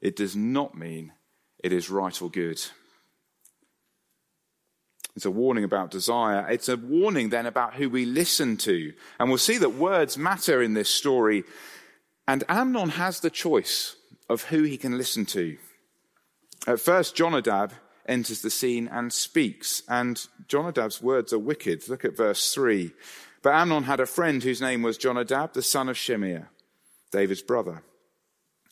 it 0.00 0.14
does 0.14 0.36
not 0.36 0.76
mean 0.76 1.12
it 1.64 1.72
is 1.72 1.90
right 1.90 2.20
or 2.20 2.30
good. 2.30 2.60
It's 5.18 5.26
a 5.26 5.32
warning 5.32 5.64
about 5.64 5.90
desire. 5.90 6.46
It's 6.48 6.68
a 6.68 6.76
warning 6.76 7.30
then 7.30 7.44
about 7.44 7.74
who 7.74 7.90
we 7.90 8.04
listen 8.04 8.56
to. 8.58 8.92
And 9.18 9.28
we'll 9.28 9.38
see 9.38 9.58
that 9.58 9.70
words 9.70 10.16
matter 10.16 10.62
in 10.62 10.74
this 10.74 10.88
story. 10.88 11.42
And 12.28 12.44
Amnon 12.48 12.90
has 12.90 13.18
the 13.18 13.28
choice 13.28 13.96
of 14.28 14.44
who 14.44 14.62
he 14.62 14.76
can 14.76 14.96
listen 14.96 15.26
to. 15.26 15.58
At 16.68 16.78
first, 16.78 17.16
Jonadab 17.16 17.72
enters 18.06 18.42
the 18.42 18.48
scene 18.48 18.86
and 18.86 19.12
speaks. 19.12 19.82
And 19.88 20.24
Jonadab's 20.46 21.02
words 21.02 21.32
are 21.32 21.38
wicked. 21.40 21.88
Look 21.88 22.04
at 22.04 22.16
verse 22.16 22.54
3. 22.54 22.92
But 23.42 23.54
Amnon 23.54 23.82
had 23.82 23.98
a 23.98 24.06
friend 24.06 24.40
whose 24.40 24.60
name 24.60 24.82
was 24.82 24.96
Jonadab, 24.96 25.52
the 25.52 25.62
son 25.62 25.88
of 25.88 25.96
Shimeah, 25.96 26.46
David's 27.10 27.42
brother. 27.42 27.82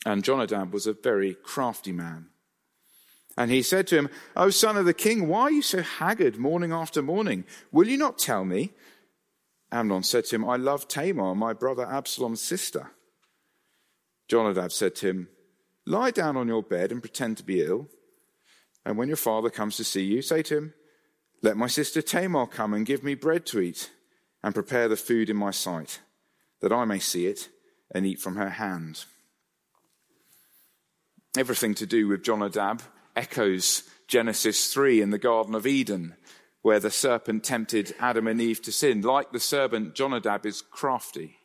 And 0.05 0.23
Jonadab 0.23 0.71
was 0.71 0.87
a 0.87 0.93
very 0.93 1.33
crafty 1.33 1.91
man. 1.91 2.27
And 3.37 3.51
he 3.51 3.61
said 3.61 3.85
to 3.87 3.97
him, 3.97 4.09
O 4.35 4.49
son 4.49 4.77
of 4.77 4.85
the 4.85 4.95
king, 4.95 5.27
why 5.27 5.43
are 5.43 5.51
you 5.51 5.61
so 5.61 5.83
haggard 5.83 6.37
morning 6.37 6.71
after 6.73 7.03
morning? 7.03 7.45
Will 7.71 7.87
you 7.87 7.97
not 7.97 8.17
tell 8.17 8.43
me? 8.43 8.73
Amnon 9.71 10.03
said 10.03 10.25
to 10.25 10.35
him, 10.35 10.49
I 10.49 10.55
love 10.55 10.87
Tamar, 10.87 11.35
my 11.35 11.53
brother 11.53 11.85
Absalom's 11.85 12.41
sister. 12.41 12.91
Jonadab 14.27 14.71
said 14.71 14.95
to 14.95 15.07
him, 15.07 15.29
Lie 15.85 16.11
down 16.11 16.35
on 16.35 16.47
your 16.47 16.63
bed 16.63 16.91
and 16.91 17.01
pretend 17.01 17.37
to 17.37 17.43
be 17.43 17.61
ill. 17.61 17.87
And 18.85 18.97
when 18.97 19.07
your 19.07 19.17
father 19.17 19.49
comes 19.49 19.77
to 19.77 19.83
see 19.83 20.03
you, 20.03 20.21
say 20.21 20.41
to 20.43 20.57
him, 20.57 20.73
Let 21.43 21.57
my 21.57 21.67
sister 21.67 22.01
Tamar 22.01 22.47
come 22.47 22.73
and 22.73 22.85
give 22.85 23.03
me 23.03 23.13
bread 23.13 23.45
to 23.47 23.59
eat 23.59 23.91
and 24.43 24.55
prepare 24.55 24.87
the 24.87 24.97
food 24.97 25.29
in 25.29 25.37
my 25.37 25.51
sight, 25.51 25.99
that 26.61 26.73
I 26.73 26.85
may 26.85 26.99
see 26.99 27.27
it 27.27 27.49
and 27.93 28.05
eat 28.05 28.19
from 28.19 28.35
her 28.35 28.49
hand. 28.49 29.05
Everything 31.37 31.75
to 31.75 31.85
do 31.85 32.07
with 32.07 32.23
Jonadab 32.23 32.81
echoes 33.17 33.83
Genesis 34.07 34.71
3 34.71 35.01
in 35.01 35.09
the 35.09 35.17
Garden 35.17 35.55
of 35.55 35.67
Eden, 35.67 36.15
where 36.61 36.79
the 36.79 36.91
serpent 36.91 37.43
tempted 37.43 37.95
Adam 37.99 38.27
and 38.27 38.39
Eve 38.39 38.61
to 38.61 38.71
sin. 38.71 39.01
Like 39.01 39.31
the 39.31 39.39
serpent, 39.39 39.95
Jonadab 39.95 40.45
is 40.45 40.61
crafty. 40.61 41.37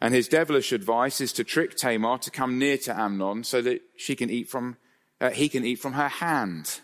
And 0.00 0.14
his 0.14 0.28
devilish 0.28 0.72
advice 0.72 1.20
is 1.20 1.32
to 1.34 1.44
trick 1.44 1.76
Tamar 1.76 2.18
to 2.18 2.30
come 2.30 2.58
near 2.58 2.78
to 2.78 2.98
Amnon 2.98 3.44
so 3.44 3.60
that 3.62 3.82
she 3.96 4.16
can 4.16 4.30
eat 4.30 4.48
from, 4.48 4.76
uh, 5.20 5.30
he 5.30 5.48
can 5.48 5.64
eat 5.64 5.80
from 5.80 5.92
her 5.94 6.08
hand. 6.08 6.80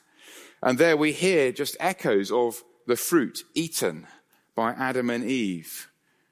And 0.62 0.78
there 0.78 0.96
we 0.96 1.12
hear 1.12 1.52
just 1.52 1.76
echoes 1.80 2.30
of 2.30 2.62
the 2.86 2.96
fruit 2.96 3.44
eaten 3.54 4.06
by 4.54 4.72
Adam 4.72 5.10
and 5.10 5.24
Eve. 5.24 5.88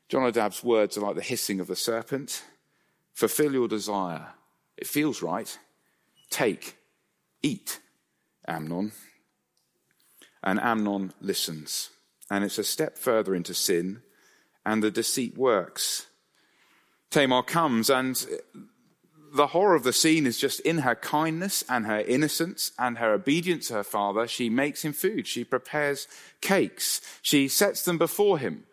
Jonadab's 0.09 0.63
words 0.63 0.97
are 0.97 1.01
like 1.01 1.17
the 1.17 1.23
hissing 1.23 1.61
of 1.61 1.69
the 1.69 1.77
serpent. 1.77 2.45
Fulfill 3.15 3.53
your 3.53 3.69
desire. 3.69 4.29
It 4.77 4.87
feels 4.87 5.23
right. 5.23 5.57
Take, 6.31 6.77
eat, 7.43 7.81
Amnon. 8.47 8.93
And 10.43 10.61
Amnon 10.61 11.13
listens. 11.21 11.91
And 12.31 12.45
it's 12.45 12.59
a 12.59 12.65
step 12.65 12.99
further 12.99 13.35
into 13.35 13.55
sin, 13.55 14.03
and 14.65 14.83
the 14.83 14.91
deceit 14.91 15.37
works. 15.37 16.07
Tamar 17.11 17.43
comes, 17.43 17.91
and 17.91 18.25
the 19.35 19.49
horror 19.49 19.75
of 19.75 19.83
the 19.83 19.93
scene 19.93 20.27
is 20.27 20.39
just 20.39 20.61
in 20.61 20.79
her 20.79 20.95
kindness 20.95 21.65
and 21.69 21.87
her 21.87 22.01
innocence 22.01 22.73
and 22.79 22.99
her 22.99 23.13
obedience 23.13 23.69
to 23.69 23.75
her 23.75 23.85
father. 23.85 24.27
She 24.27 24.51
makes 24.51 24.85
him 24.85 24.93
food. 24.93 25.27
She 25.27 25.45
prepares 25.45 26.07
cakes. 26.41 27.01
She 27.23 27.49
sets 27.49 27.83
them 27.85 27.99
before 27.99 28.39
him. 28.39 28.65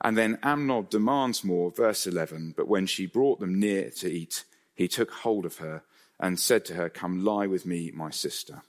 And 0.00 0.16
then 0.16 0.38
Amnon 0.42 0.86
demands 0.90 1.44
more, 1.44 1.70
verse 1.70 2.06
11. 2.06 2.54
But 2.56 2.68
when 2.68 2.86
she 2.86 3.06
brought 3.06 3.40
them 3.40 3.58
near 3.58 3.90
to 3.90 4.10
eat, 4.10 4.44
he 4.74 4.86
took 4.86 5.10
hold 5.10 5.44
of 5.44 5.56
her 5.56 5.82
and 6.20 6.38
said 6.38 6.64
to 6.66 6.74
her, 6.74 6.88
Come 6.88 7.24
lie 7.24 7.46
with 7.46 7.66
me, 7.66 7.90
my 7.94 8.10
sister. 8.10 8.62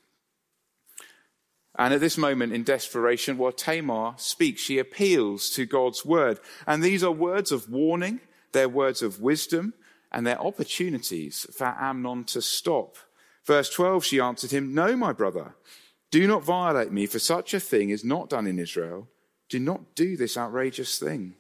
And 1.78 1.94
at 1.94 2.02
this 2.02 2.18
moment 2.18 2.54
in 2.54 2.64
desperation, 2.64 3.38
while 3.38 3.54
Tamar 3.54 4.14
speaks, 4.18 4.62
she 4.62 4.80
appeals 4.80 5.50
to 5.52 5.66
God's 5.66 6.04
word. 6.04 6.40
And 6.68 6.84
these 6.84 7.04
are 7.04 7.12
words 7.12 7.52
of 7.52 7.70
warning, 7.70 8.20
they're 8.52 8.68
words 8.68 9.02
of 9.02 9.22
wisdom, 9.22 9.74
and 10.12 10.28
they're 10.28 10.42
opportunities 10.42 11.48
for 11.56 11.76
Amnon 11.80 12.26
to 12.26 12.42
stop. 12.42 12.98
Verse 13.46 13.70
12, 13.70 14.04
she 14.04 14.20
answered 14.20 14.52
him, 14.52 14.74
No, 14.74 14.96
my 14.96 15.14
brother, 15.14 15.56
do 16.12 16.28
not 16.28 16.44
violate 16.44 16.92
me, 16.92 17.06
for 17.06 17.20
such 17.20 17.54
a 17.54 17.60
thing 17.60 17.92
is 17.92 18.04
not 18.04 18.30
done 18.30 18.48
in 18.48 18.60
Israel. 18.60 19.08
Do 19.48 19.60
not 19.60 19.96
do 19.96 20.18
this 20.18 20.38
outrageous 20.38 21.00
thing. 21.00 21.36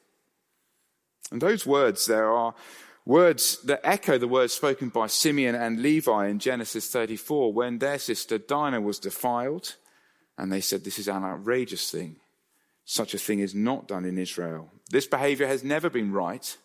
And 1.31 1.41
those 1.41 1.65
words 1.65 2.05
there 2.05 2.31
are 2.31 2.55
words 3.09 3.57
that 3.63 3.81
echo 3.83 4.19
the 4.19 4.27
words 4.27 4.53
spoken 4.53 4.89
by 4.89 5.07
Simeon 5.07 5.55
and 5.55 5.81
Levi 5.81 6.27
in 6.27 6.37
Genesis 6.37 6.91
34 6.91 7.51
when 7.51 7.79
their 7.79 7.97
sister 7.97 8.37
Dinah 8.37 8.81
was 8.81 8.99
defiled. 8.99 9.75
And 10.37 10.51
they 10.51 10.61
said, 10.61 10.83
This 10.83 10.99
is 10.99 11.07
an 11.07 11.23
outrageous 11.23 11.89
thing. 11.89 12.17
Such 12.85 13.15
a 13.15 13.17
thing 13.17 13.39
is 13.39 13.55
not 13.55 13.87
done 13.87 14.05
in 14.05 14.19
Israel. 14.19 14.71
This 14.91 15.07
behavior 15.07 15.47
has 15.47 15.63
never 15.63 15.89
been 15.89 16.11
right, 16.11 16.55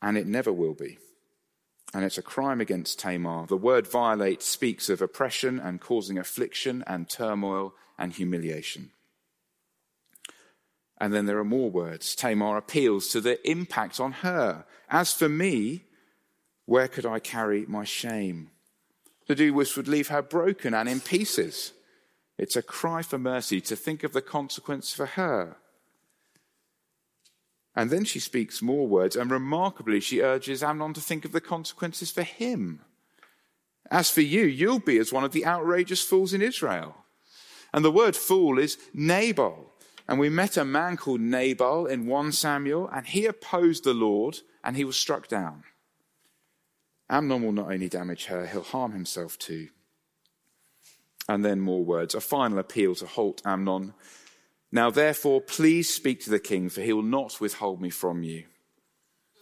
and 0.00 0.16
it 0.16 0.26
never 0.26 0.52
will 0.52 0.74
be. 0.74 0.98
And 1.92 2.04
it's 2.04 2.18
a 2.18 2.22
crime 2.22 2.60
against 2.60 3.00
Tamar. 3.00 3.46
The 3.46 3.56
word 3.56 3.86
violate 3.86 4.42
speaks 4.42 4.88
of 4.88 5.02
oppression 5.02 5.58
and 5.58 5.80
causing 5.80 6.16
affliction 6.16 6.84
and 6.86 7.08
turmoil 7.08 7.74
and 7.98 8.12
humiliation. 8.12 8.92
And 11.02 11.12
then 11.12 11.26
there 11.26 11.38
are 11.38 11.44
more 11.44 11.68
words. 11.68 12.14
Tamar 12.14 12.56
appeals 12.56 13.08
to 13.08 13.20
the 13.20 13.44
impact 13.50 13.98
on 13.98 14.12
her. 14.12 14.64
As 14.88 15.12
for 15.12 15.28
me, 15.28 15.82
where 16.64 16.86
could 16.86 17.04
I 17.04 17.18
carry 17.18 17.66
my 17.66 17.82
shame? 17.82 18.50
To 19.26 19.34
do 19.34 19.52
this 19.52 19.76
would 19.76 19.88
leave 19.88 20.08
her 20.08 20.22
broken 20.22 20.74
and 20.74 20.88
in 20.88 21.00
pieces. 21.00 21.72
It's 22.38 22.54
a 22.54 22.62
cry 22.62 23.02
for 23.02 23.18
mercy 23.18 23.60
to 23.62 23.74
think 23.74 24.04
of 24.04 24.12
the 24.12 24.22
consequence 24.22 24.94
for 24.94 25.06
her. 25.06 25.56
And 27.74 27.90
then 27.90 28.04
she 28.04 28.20
speaks 28.20 28.62
more 28.62 28.86
words, 28.86 29.16
and 29.16 29.28
remarkably, 29.28 29.98
she 29.98 30.20
urges 30.20 30.62
Amnon 30.62 30.94
to 30.94 31.00
think 31.00 31.24
of 31.24 31.32
the 31.32 31.40
consequences 31.40 32.12
for 32.12 32.22
him. 32.22 32.80
As 33.90 34.08
for 34.08 34.20
you, 34.20 34.44
you'll 34.44 34.78
be 34.78 34.98
as 34.98 35.12
one 35.12 35.24
of 35.24 35.32
the 35.32 35.46
outrageous 35.46 36.04
fools 36.04 36.32
in 36.32 36.42
Israel. 36.42 36.94
And 37.74 37.84
the 37.84 37.90
word 37.90 38.14
fool 38.14 38.56
is 38.56 38.78
Nabal. 38.94 39.71
And 40.12 40.20
we 40.20 40.28
met 40.28 40.58
a 40.58 40.64
man 40.66 40.98
called 40.98 41.22
Nabal 41.22 41.86
in 41.86 42.04
1 42.04 42.32
Samuel, 42.32 42.86
and 42.94 43.06
he 43.06 43.24
opposed 43.24 43.82
the 43.82 43.94
Lord, 43.94 44.40
and 44.62 44.76
he 44.76 44.84
was 44.84 44.94
struck 44.94 45.26
down. 45.26 45.64
Amnon 47.08 47.42
will 47.42 47.52
not 47.52 47.72
only 47.72 47.88
damage 47.88 48.26
her, 48.26 48.44
he'll 48.44 48.62
harm 48.62 48.92
himself 48.92 49.38
too. 49.38 49.68
And 51.30 51.42
then 51.42 51.60
more 51.60 51.82
words. 51.82 52.14
A 52.14 52.20
final 52.20 52.58
appeal 52.58 52.94
to 52.96 53.06
halt 53.06 53.40
Amnon. 53.46 53.94
Now, 54.70 54.90
therefore, 54.90 55.40
please 55.40 55.88
speak 55.88 56.20
to 56.24 56.30
the 56.30 56.38
king, 56.38 56.68
for 56.68 56.82
he 56.82 56.92
will 56.92 57.02
not 57.02 57.40
withhold 57.40 57.80
me 57.80 57.88
from 57.88 58.22
you. 58.22 58.44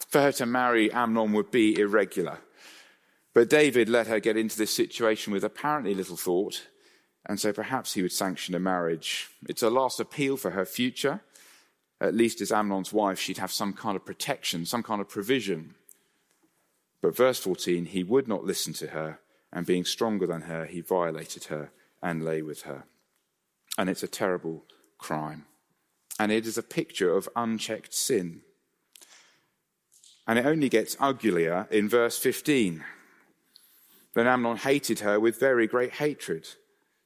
For 0.08 0.20
her 0.20 0.32
to 0.34 0.46
marry 0.46 0.92
Amnon 0.92 1.32
would 1.32 1.50
be 1.50 1.80
irregular. 1.80 2.38
But 3.34 3.50
David 3.50 3.88
let 3.88 4.06
her 4.06 4.20
get 4.20 4.36
into 4.36 4.56
this 4.56 4.72
situation 4.72 5.32
with 5.32 5.42
apparently 5.42 5.96
little 5.96 6.16
thought 6.16 6.68
and 7.26 7.38
so 7.38 7.52
perhaps 7.52 7.94
he 7.94 8.02
would 8.02 8.12
sanction 8.12 8.54
a 8.54 8.58
marriage. 8.58 9.28
It's 9.48 9.62
a 9.62 9.70
last 9.70 10.00
appeal 10.00 10.36
for 10.36 10.50
her 10.50 10.64
future. 10.64 11.20
At 12.00 12.14
least 12.14 12.40
as 12.40 12.50
Amnon's 12.50 12.92
wife, 12.92 13.18
she'd 13.18 13.38
have 13.38 13.52
some 13.52 13.74
kind 13.74 13.94
of 13.94 14.06
protection, 14.06 14.64
some 14.64 14.82
kind 14.82 15.00
of 15.00 15.08
provision. 15.08 15.74
But 17.02 17.16
verse 17.16 17.38
14, 17.38 17.86
he 17.86 18.02
would 18.02 18.26
not 18.26 18.44
listen 18.44 18.72
to 18.74 18.88
her, 18.88 19.20
and 19.52 19.66
being 19.66 19.84
stronger 19.84 20.26
than 20.26 20.42
her, 20.42 20.64
he 20.64 20.80
violated 20.80 21.44
her 21.44 21.70
and 22.02 22.24
lay 22.24 22.40
with 22.40 22.62
her. 22.62 22.84
And 23.76 23.90
it's 23.90 24.02
a 24.02 24.08
terrible 24.08 24.64
crime. 24.98 25.44
And 26.18 26.32
it 26.32 26.46
is 26.46 26.56
a 26.56 26.62
picture 26.62 27.14
of 27.14 27.28
unchecked 27.36 27.94
sin. 27.94 28.42
And 30.26 30.38
it 30.38 30.46
only 30.46 30.68
gets 30.68 30.96
uglier 31.00 31.66
in 31.70 31.88
verse 31.88 32.18
15. 32.18 32.84
Then 34.14 34.26
Amnon 34.26 34.58
hated 34.58 35.00
her 35.00 35.20
with 35.20 35.40
very 35.40 35.66
great 35.66 35.92
hatred 35.92 36.48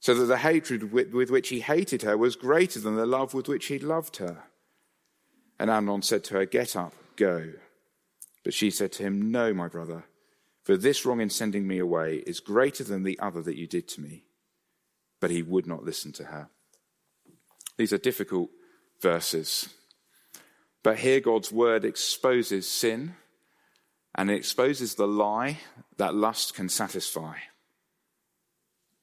so 0.04 0.12
that 0.12 0.26
the 0.26 0.36
hatred 0.36 0.92
with, 0.92 1.14
with 1.14 1.30
which 1.30 1.48
he 1.48 1.60
hated 1.60 2.02
her 2.02 2.14
was 2.14 2.36
greater 2.36 2.78
than 2.78 2.94
the 2.94 3.06
love 3.06 3.32
with 3.32 3.48
which 3.48 3.68
he 3.68 3.78
loved 3.78 4.18
her. 4.18 4.42
And 5.58 5.70
Amnon 5.70 6.02
said 6.02 6.22
to 6.24 6.34
her, 6.34 6.44
Get 6.44 6.76
up, 6.76 6.92
go. 7.16 7.54
But 8.44 8.52
she 8.52 8.70
said 8.70 8.92
to 8.92 9.02
him, 9.02 9.32
No, 9.32 9.54
my 9.54 9.66
brother, 9.66 10.04
for 10.62 10.76
this 10.76 11.06
wrong 11.06 11.22
in 11.22 11.30
sending 11.30 11.66
me 11.66 11.78
away 11.78 12.16
is 12.26 12.40
greater 12.40 12.84
than 12.84 13.02
the 13.02 13.18
other 13.18 13.40
that 13.40 13.56
you 13.56 13.66
did 13.66 13.88
to 13.88 14.02
me. 14.02 14.24
But 15.20 15.30
he 15.30 15.40
would 15.40 15.66
not 15.66 15.84
listen 15.84 16.12
to 16.12 16.24
her. 16.24 16.50
These 17.78 17.94
are 17.94 17.98
difficult 17.98 18.50
verses. 19.00 19.70
But 20.82 20.98
here 20.98 21.20
God's 21.20 21.50
word 21.50 21.82
exposes 21.82 22.68
sin 22.68 23.14
and 24.14 24.30
it 24.30 24.36
exposes 24.36 24.96
the 24.96 25.08
lie 25.08 25.60
that 25.96 26.14
lust 26.14 26.52
can 26.52 26.68
satisfy. 26.68 27.36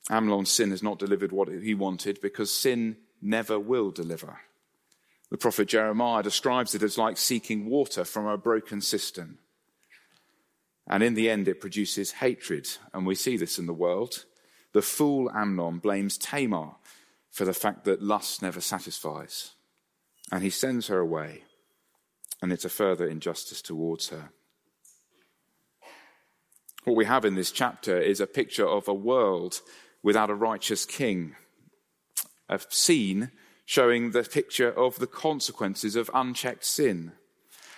Amnon's 0.09 0.51
sin 0.51 0.71
has 0.71 0.83
not 0.83 0.99
delivered 0.99 1.31
what 1.31 1.49
he 1.49 1.73
wanted 1.73 2.19
because 2.21 2.55
sin 2.55 2.97
never 3.21 3.59
will 3.59 3.91
deliver. 3.91 4.39
The 5.29 5.37
prophet 5.37 5.69
Jeremiah 5.69 6.23
describes 6.23 6.75
it 6.75 6.83
as 6.83 6.97
like 6.97 7.17
seeking 7.17 7.69
water 7.69 8.03
from 8.03 8.25
a 8.25 8.37
broken 8.37 8.81
cistern. 8.81 9.37
And 10.87 11.01
in 11.01 11.13
the 11.13 11.29
end, 11.29 11.47
it 11.47 11.61
produces 11.61 12.11
hatred. 12.11 12.67
And 12.93 13.05
we 13.05 13.15
see 13.15 13.37
this 13.37 13.57
in 13.57 13.65
the 13.65 13.73
world. 13.73 14.25
The 14.73 14.81
fool 14.81 15.31
Amnon 15.31 15.77
blames 15.79 16.17
Tamar 16.17 16.75
for 17.29 17.45
the 17.45 17.53
fact 17.53 17.85
that 17.85 18.01
lust 18.01 18.41
never 18.41 18.59
satisfies. 18.59 19.51
And 20.31 20.43
he 20.43 20.49
sends 20.49 20.87
her 20.87 20.99
away. 20.99 21.43
And 22.41 22.51
it's 22.51 22.65
a 22.65 22.69
further 22.69 23.07
injustice 23.07 23.61
towards 23.61 24.09
her. 24.09 24.31
What 26.83 26.95
we 26.95 27.05
have 27.05 27.25
in 27.25 27.35
this 27.35 27.51
chapter 27.51 27.97
is 27.97 28.19
a 28.19 28.27
picture 28.27 28.67
of 28.67 28.87
a 28.87 28.93
world 28.93 29.61
without 30.03 30.29
a 30.29 30.35
righteous 30.35 30.85
king. 30.85 31.35
A 32.49 32.59
scene 32.69 33.31
showing 33.65 34.11
the 34.11 34.23
picture 34.23 34.71
of 34.71 34.99
the 34.99 35.07
consequences 35.07 35.95
of 35.95 36.11
unchecked 36.13 36.65
sin. 36.65 37.13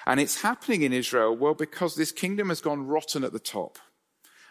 And 0.05 0.19
it's 0.19 0.41
happening 0.41 0.81
in 0.81 0.91
Israel, 0.91 1.35
well, 1.35 1.53
because 1.53 1.95
this 1.95 2.11
kingdom 2.11 2.49
has 2.49 2.61
gone 2.61 2.87
rotten 2.87 3.23
at 3.23 3.31
the 3.31 3.39
top. 3.39 3.77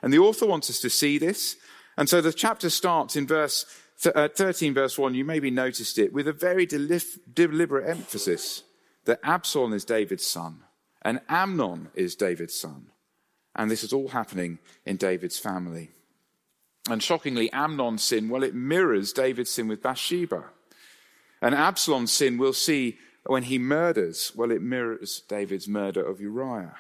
And 0.02 0.12
the 0.12 0.18
author 0.18 0.46
wants 0.46 0.70
us 0.70 0.80
to 0.80 0.90
see 0.90 1.18
this. 1.18 1.56
And 1.96 2.08
so 2.08 2.20
the 2.20 2.32
chapter 2.32 2.70
starts 2.70 3.16
in 3.16 3.26
verse 3.26 3.66
uh, 4.14 4.28
13, 4.28 4.74
verse 4.74 4.98
1. 4.98 5.14
You 5.14 5.24
maybe 5.24 5.50
noticed 5.50 5.98
it 5.98 6.12
with 6.12 6.26
a 6.26 6.32
very 6.32 6.66
deliberate 6.66 7.88
emphasis 7.88 8.62
that 9.04 9.20
Absalom 9.22 9.72
is 9.72 9.85
David's 9.85 10.26
son 10.26 10.61
and 11.02 11.20
Amnon 11.28 11.88
is 11.94 12.14
David's 12.14 12.58
son. 12.58 12.87
And 13.54 13.70
this 13.70 13.85
is 13.85 13.92
all 13.92 14.08
happening 14.08 14.58
in 14.87 14.96
David's 14.96 15.38
family. 15.38 15.90
And 16.88 17.03
shockingly, 17.03 17.51
Amnon's 17.53 18.03
sin, 18.03 18.29
well, 18.29 18.42
it 18.42 18.55
mirrors 18.55 19.12
David's 19.12 19.51
sin 19.51 19.68
with 19.68 19.83
Bathsheba. 19.83 20.47
And 21.40 21.55
Absalom's 21.55 22.12
sin, 22.12 22.38
we'll 22.38 22.53
see 22.53 22.99
when 23.25 23.45
he 23.45 23.59
murders, 23.59 24.33
well, 24.35 24.51
it 24.51 24.62
mirrors 24.62 25.23
David's 25.29 25.68
murder 25.68 26.05
of 26.05 26.21
Uriah. 26.21 26.77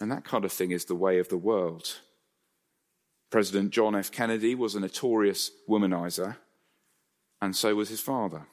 And 0.00 0.10
that 0.10 0.24
kind 0.24 0.44
of 0.44 0.52
thing 0.52 0.70
is 0.70 0.84
the 0.84 0.94
way 0.94 1.18
of 1.18 1.28
the 1.28 1.36
world. 1.36 2.00
President 3.30 3.70
John 3.70 3.94
F. 3.94 4.10
Kennedy 4.10 4.54
was 4.54 4.74
a 4.74 4.80
notorious 4.80 5.50
womanizer, 5.68 6.36
and 7.40 7.56
so 7.56 7.74
was 7.74 7.88
his 7.88 8.00
father. 8.00 8.46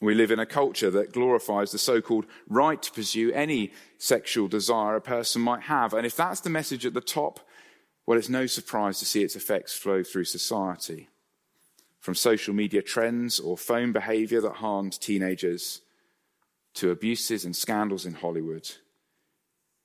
We 0.00 0.14
live 0.14 0.30
in 0.30 0.38
a 0.38 0.46
culture 0.46 0.90
that 0.90 1.12
glorifies 1.12 1.72
the 1.72 1.78
so 1.78 2.00
called 2.00 2.26
right 2.48 2.80
to 2.80 2.90
pursue 2.90 3.32
any 3.32 3.72
sexual 3.98 4.48
desire 4.48 4.96
a 4.96 5.00
person 5.00 5.42
might 5.42 5.62
have. 5.62 5.92
And 5.92 6.06
if 6.06 6.16
that's 6.16 6.40
the 6.40 6.50
message 6.50 6.86
at 6.86 6.94
the 6.94 7.02
top, 7.02 7.40
well, 8.10 8.18
it's 8.18 8.28
no 8.28 8.46
surprise 8.46 8.98
to 8.98 9.04
see 9.04 9.22
its 9.22 9.36
effects 9.36 9.72
flow 9.72 10.02
through 10.02 10.24
society. 10.24 11.08
From 12.00 12.16
social 12.16 12.52
media 12.52 12.82
trends 12.82 13.38
or 13.38 13.56
phone 13.56 13.92
behavior 13.92 14.40
that 14.40 14.54
harms 14.54 14.98
teenagers 14.98 15.82
to 16.74 16.90
abuses 16.90 17.44
and 17.44 17.54
scandals 17.54 18.06
in 18.06 18.14
Hollywood, 18.14 18.68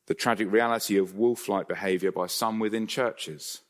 the 0.07 0.15
tragic 0.15 0.51
reality 0.51 0.97
of 0.97 1.13
wolf 1.13 1.47
like 1.47 1.67
behavior 1.67 2.11
by 2.11 2.25
some 2.25 2.57
within 2.57 2.87
churches, 2.87 3.61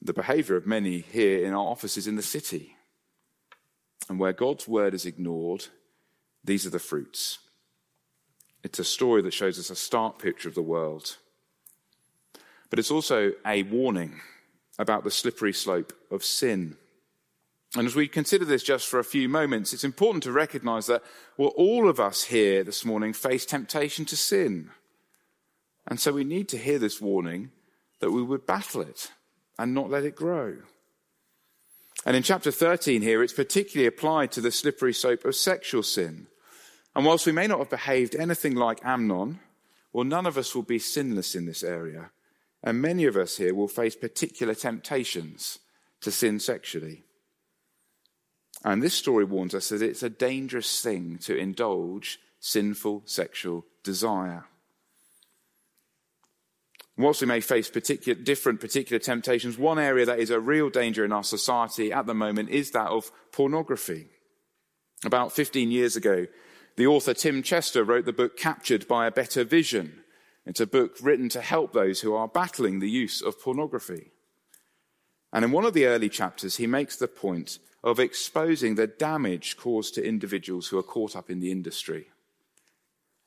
the 0.00 0.12
behavior 0.12 0.56
of 0.56 0.66
many 0.66 0.98
here 0.98 1.46
in 1.46 1.52
our 1.52 1.68
offices 1.68 2.08
in 2.08 2.16
the 2.16 2.22
city. 2.22 2.74
And 4.08 4.18
where 4.18 4.32
God's 4.32 4.66
word 4.66 4.94
is 4.94 5.06
ignored, 5.06 5.66
these 6.42 6.66
are 6.66 6.70
the 6.70 6.80
fruits. 6.80 7.38
It's 8.64 8.80
a 8.80 8.84
story 8.84 9.22
that 9.22 9.32
shows 9.32 9.60
us 9.60 9.70
a 9.70 9.76
stark 9.76 10.18
picture 10.18 10.48
of 10.48 10.56
the 10.56 10.60
world. 10.60 11.18
But 12.72 12.78
it's 12.78 12.90
also 12.90 13.34
a 13.44 13.64
warning 13.64 14.22
about 14.78 15.04
the 15.04 15.10
slippery 15.10 15.52
slope 15.52 15.92
of 16.10 16.24
sin. 16.24 16.78
And 17.76 17.86
as 17.86 17.94
we 17.94 18.08
consider 18.08 18.46
this 18.46 18.62
just 18.62 18.88
for 18.88 18.98
a 18.98 19.04
few 19.04 19.28
moments, 19.28 19.74
it's 19.74 19.84
important 19.84 20.22
to 20.22 20.32
recognize 20.32 20.86
that 20.86 21.02
well, 21.36 21.50
all 21.50 21.86
of 21.86 22.00
us 22.00 22.24
here 22.24 22.64
this 22.64 22.82
morning 22.82 23.12
face 23.12 23.44
temptation 23.44 24.06
to 24.06 24.16
sin. 24.16 24.70
And 25.86 26.00
so 26.00 26.12
we 26.12 26.24
need 26.24 26.48
to 26.48 26.56
hear 26.56 26.78
this 26.78 26.98
warning 26.98 27.50
that 28.00 28.10
we 28.10 28.22
would 28.22 28.46
battle 28.46 28.80
it 28.80 29.12
and 29.58 29.74
not 29.74 29.90
let 29.90 30.04
it 30.04 30.16
grow. 30.16 30.56
And 32.06 32.16
in 32.16 32.22
chapter 32.22 32.50
13 32.50 33.02
here, 33.02 33.22
it's 33.22 33.34
particularly 33.34 33.86
applied 33.86 34.32
to 34.32 34.40
the 34.40 34.50
slippery 34.50 34.94
slope 34.94 35.26
of 35.26 35.36
sexual 35.36 35.82
sin. 35.82 36.26
And 36.96 37.04
whilst 37.04 37.26
we 37.26 37.32
may 37.32 37.46
not 37.46 37.58
have 37.58 37.68
behaved 37.68 38.16
anything 38.16 38.54
like 38.54 38.82
Amnon, 38.82 39.40
well, 39.92 40.04
none 40.04 40.24
of 40.24 40.38
us 40.38 40.54
will 40.54 40.62
be 40.62 40.78
sinless 40.78 41.34
in 41.34 41.44
this 41.44 41.62
area. 41.62 42.12
And 42.62 42.80
many 42.80 43.04
of 43.04 43.16
us 43.16 43.36
here 43.36 43.54
will 43.54 43.68
face 43.68 43.96
particular 43.96 44.54
temptations 44.54 45.58
to 46.00 46.10
sin 46.10 46.38
sexually. 46.38 47.04
And 48.64 48.82
this 48.82 48.94
story 48.94 49.24
warns 49.24 49.54
us 49.54 49.70
that 49.70 49.82
it's 49.82 50.02
a 50.02 50.10
dangerous 50.10 50.80
thing 50.80 51.18
to 51.22 51.36
indulge 51.36 52.20
sinful 52.38 53.02
sexual 53.06 53.64
desire. 53.82 54.44
Whilst 56.96 57.22
we 57.22 57.26
may 57.26 57.40
face 57.40 57.70
particular, 57.70 58.20
different 58.20 58.60
particular 58.60 58.98
temptations, 58.98 59.58
one 59.58 59.78
area 59.78 60.04
that 60.04 60.18
is 60.18 60.30
a 60.30 60.38
real 60.38 60.68
danger 60.68 61.04
in 61.04 61.12
our 61.12 61.24
society 61.24 61.92
at 61.92 62.06
the 62.06 62.14
moment 62.14 62.50
is 62.50 62.72
that 62.72 62.88
of 62.88 63.10
pornography. 63.32 64.08
About 65.04 65.32
15 65.32 65.70
years 65.70 65.96
ago, 65.96 66.26
the 66.76 66.86
author 66.86 67.14
Tim 67.14 67.42
Chester 67.42 67.82
wrote 67.82 68.04
the 68.04 68.12
book 68.12 68.36
Captured 68.36 68.86
by 68.86 69.06
a 69.06 69.10
Better 69.10 69.42
Vision. 69.42 70.01
It's 70.44 70.60
a 70.60 70.66
book 70.66 70.96
written 71.00 71.28
to 71.30 71.40
help 71.40 71.72
those 71.72 72.00
who 72.00 72.14
are 72.14 72.28
battling 72.28 72.80
the 72.80 72.90
use 72.90 73.22
of 73.22 73.40
pornography. 73.40 74.10
And 75.32 75.44
in 75.44 75.52
one 75.52 75.64
of 75.64 75.72
the 75.72 75.86
early 75.86 76.08
chapters, 76.08 76.56
he 76.56 76.66
makes 76.66 76.96
the 76.96 77.08
point 77.08 77.58
of 77.84 77.98
exposing 77.98 78.74
the 78.74 78.86
damage 78.86 79.56
caused 79.56 79.94
to 79.94 80.06
individuals 80.06 80.68
who 80.68 80.78
are 80.78 80.82
caught 80.82 81.16
up 81.16 81.30
in 81.30 81.40
the 81.40 81.50
industry. 81.50 82.06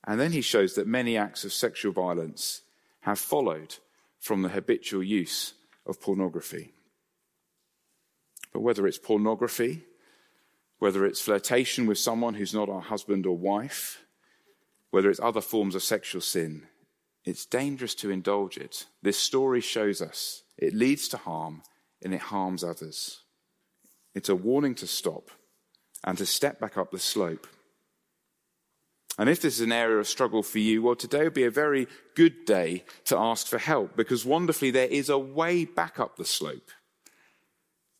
And 0.05 0.19
then 0.19 0.33
he 0.33 0.41
shows 0.41 0.75
that 0.75 0.87
many 0.87 1.17
acts 1.17 1.43
of 1.43 1.53
sexual 1.53 1.91
violence 1.91 2.61
have 3.01 3.19
followed 3.19 3.75
from 4.19 4.41
the 4.41 4.49
habitual 4.49 5.03
use 5.03 5.53
of 5.85 6.01
pornography. 6.01 6.73
But 8.53 8.61
whether 8.61 8.87
it's 8.87 8.97
pornography, 8.97 9.83
whether 10.79 11.05
it's 11.05 11.21
flirtation 11.21 11.85
with 11.85 11.97
someone 11.97 12.35
who's 12.35 12.53
not 12.53 12.69
our 12.69 12.81
husband 12.81 13.25
or 13.25 13.37
wife, 13.37 14.03
whether 14.91 15.09
it's 15.09 15.19
other 15.19 15.41
forms 15.41 15.75
of 15.75 15.83
sexual 15.83 16.21
sin, 16.21 16.67
it's 17.25 17.45
dangerous 17.45 17.95
to 17.95 18.11
indulge 18.11 18.57
it. 18.57 18.85
This 19.01 19.17
story 19.17 19.61
shows 19.61 20.01
us 20.01 20.43
it 20.57 20.73
leads 20.73 21.07
to 21.09 21.17
harm 21.17 21.63
and 22.03 22.13
it 22.13 22.21
harms 22.21 22.63
others. 22.63 23.21
It's 24.13 24.29
a 24.29 24.35
warning 24.35 24.75
to 24.75 24.87
stop 24.87 25.31
and 26.03 26.17
to 26.17 26.25
step 26.25 26.59
back 26.59 26.77
up 26.77 26.91
the 26.91 26.99
slope. 26.99 27.47
And 29.17 29.29
if 29.29 29.41
this 29.41 29.55
is 29.55 29.61
an 29.61 29.71
area 29.71 29.97
of 29.97 30.07
struggle 30.07 30.43
for 30.43 30.59
you, 30.59 30.81
well, 30.81 30.95
today 30.95 31.23
would 31.23 31.33
be 31.33 31.45
a 31.45 31.51
very 31.51 31.87
good 32.15 32.45
day 32.45 32.83
to 33.05 33.17
ask 33.17 33.47
for 33.47 33.57
help 33.57 33.95
because 33.95 34.25
wonderfully 34.25 34.71
there 34.71 34.87
is 34.87 35.09
a 35.09 35.17
way 35.17 35.65
back 35.65 35.99
up 35.99 36.17
the 36.17 36.25
slope. 36.25 36.69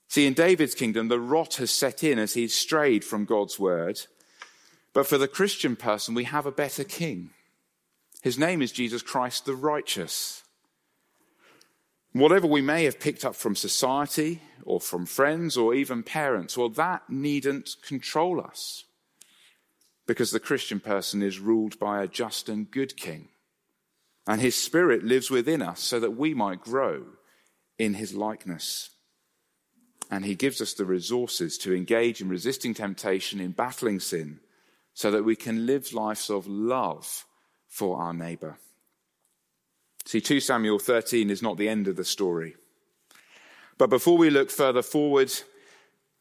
See, 0.10 0.28
in 0.28 0.34
David's 0.34 0.76
kingdom, 0.76 1.08
the 1.08 1.20
rot 1.20 1.56
has 1.56 1.72
set 1.72 2.04
in 2.04 2.20
as 2.20 2.34
he's 2.34 2.54
strayed 2.54 3.04
from 3.04 3.26
God's 3.26 3.58
word. 3.58 4.02
But 4.94 5.08
for 5.08 5.18
the 5.18 5.28
Christian 5.28 5.76
person, 5.76 6.16
we 6.16 6.26
have 6.26 6.46
a 6.46 6.52
better 6.52 6.84
king. 6.84 7.32
His 8.26 8.40
name 8.40 8.64
is 8.64 8.72
Jesus 8.72 9.04
Christ 9.04 9.46
the 9.46 9.54
righteous. 9.54 10.42
Whatever 12.12 12.48
we 12.48 12.60
may 12.60 12.86
have 12.86 13.00
picked 13.00 13.24
up 13.24 13.36
from 13.36 13.56
society 13.56 14.42
or 14.64 14.82
from 14.82 15.06
friends 15.06 15.56
or 15.56 15.76
even 15.76 16.02
parents, 16.02 16.58
well, 16.58 16.70
that 16.70 17.08
needn't 17.08 17.76
control 17.86 18.42
us 18.42 18.86
because 20.08 20.32
the 20.32 20.40
Christian 20.40 20.80
person 20.80 21.22
is 21.22 21.38
ruled 21.38 21.78
by 21.78 22.02
a 22.02 22.08
just 22.08 22.50
and 22.50 22.72
good 22.72 22.98
king. 22.98 23.28
And 24.26 24.42
his 24.42 24.56
spirit 24.56 25.04
lives 25.04 25.30
within 25.30 25.62
us 25.62 25.82
so 25.82 26.00
that 26.00 26.18
we 26.18 26.34
might 26.34 26.62
grow 26.62 27.06
in 27.78 27.94
his 27.94 28.16
likeness. 28.16 28.90
And 30.10 30.26
he 30.26 30.34
gives 30.34 30.62
us 30.62 30.74
the 30.74 30.86
resources 30.86 31.60
to 31.60 31.76
engage 31.76 32.22
in 32.22 32.30
resisting 32.30 32.74
temptation, 32.74 33.40
in 33.40 33.52
battling 33.52 34.00
sin, 34.00 34.40
so 34.96 35.12
that 35.12 35.26
we 35.26 35.36
can 35.36 35.68
live 35.68 35.94
lives 35.94 36.32
of 36.32 36.48
love 36.48 37.26
for 37.76 37.98
our 37.98 38.14
neighbor. 38.14 38.58
See, 40.06 40.22
2 40.22 40.40
Samuel 40.40 40.80
13 40.80 41.30
is 41.30 41.42
not 41.42 41.58
the 41.58 41.68
end 41.68 41.90
of 41.90 41.98
the 41.98 42.06
story. 42.06 42.56
But 43.78 43.90
before 43.90 44.18
we 44.18 44.30
look 44.30 44.50
further 44.50 44.82
forward, 44.82 45.30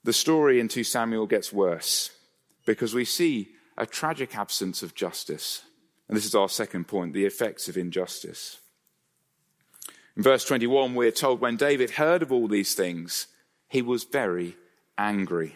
the 0.02 0.12
story 0.12 0.58
in 0.58 0.66
2 0.66 0.82
Samuel 0.82 1.28
gets 1.28 1.52
worse 1.52 2.10
because 2.66 2.92
we 2.92 3.04
see 3.04 3.50
a 3.78 3.86
tragic 3.86 4.36
absence 4.36 4.82
of 4.82 4.96
justice. 4.96 5.62
And 6.08 6.16
this 6.16 6.26
is 6.26 6.34
our 6.34 6.48
second 6.48 6.88
point 6.88 7.12
the 7.12 7.24
effects 7.24 7.68
of 7.68 7.76
injustice. 7.76 8.58
In 10.16 10.24
verse 10.24 10.44
21, 10.44 10.96
we're 10.96 11.12
told 11.12 11.40
when 11.40 11.56
David 11.56 11.90
heard 11.90 12.22
of 12.22 12.32
all 12.32 12.48
these 12.48 12.74
things, 12.74 13.28
he 13.68 13.80
was 13.80 14.02
very 14.02 14.56
angry. 14.98 15.54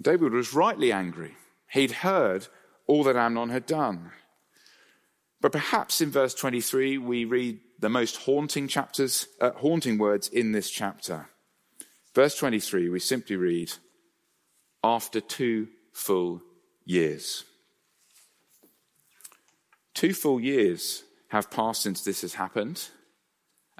David 0.00 0.32
was 0.32 0.54
rightly 0.54 0.92
angry. 0.92 1.34
He'd 1.72 1.90
heard 1.90 2.46
all 2.86 3.02
that 3.02 3.16
Amnon 3.16 3.48
had 3.48 3.66
done. 3.66 4.12
But 5.40 5.52
perhaps 5.52 6.00
in 6.00 6.10
verse 6.10 6.34
23, 6.34 6.98
we 6.98 7.24
read 7.24 7.60
the 7.78 7.88
most 7.88 8.16
haunting 8.16 8.66
chapters, 8.66 9.28
uh, 9.40 9.52
haunting 9.52 9.98
words 9.98 10.28
in 10.28 10.52
this 10.52 10.70
chapter. 10.70 11.28
Verse 12.14 12.36
23, 12.36 12.88
we 12.88 12.98
simply 12.98 13.36
read, 13.36 13.72
after 14.82 15.20
two 15.20 15.68
full 15.92 16.42
years. 16.84 17.44
Two 19.94 20.12
full 20.14 20.40
years 20.40 21.04
have 21.28 21.50
passed 21.50 21.82
since 21.82 22.02
this 22.02 22.22
has 22.22 22.34
happened, 22.34 22.88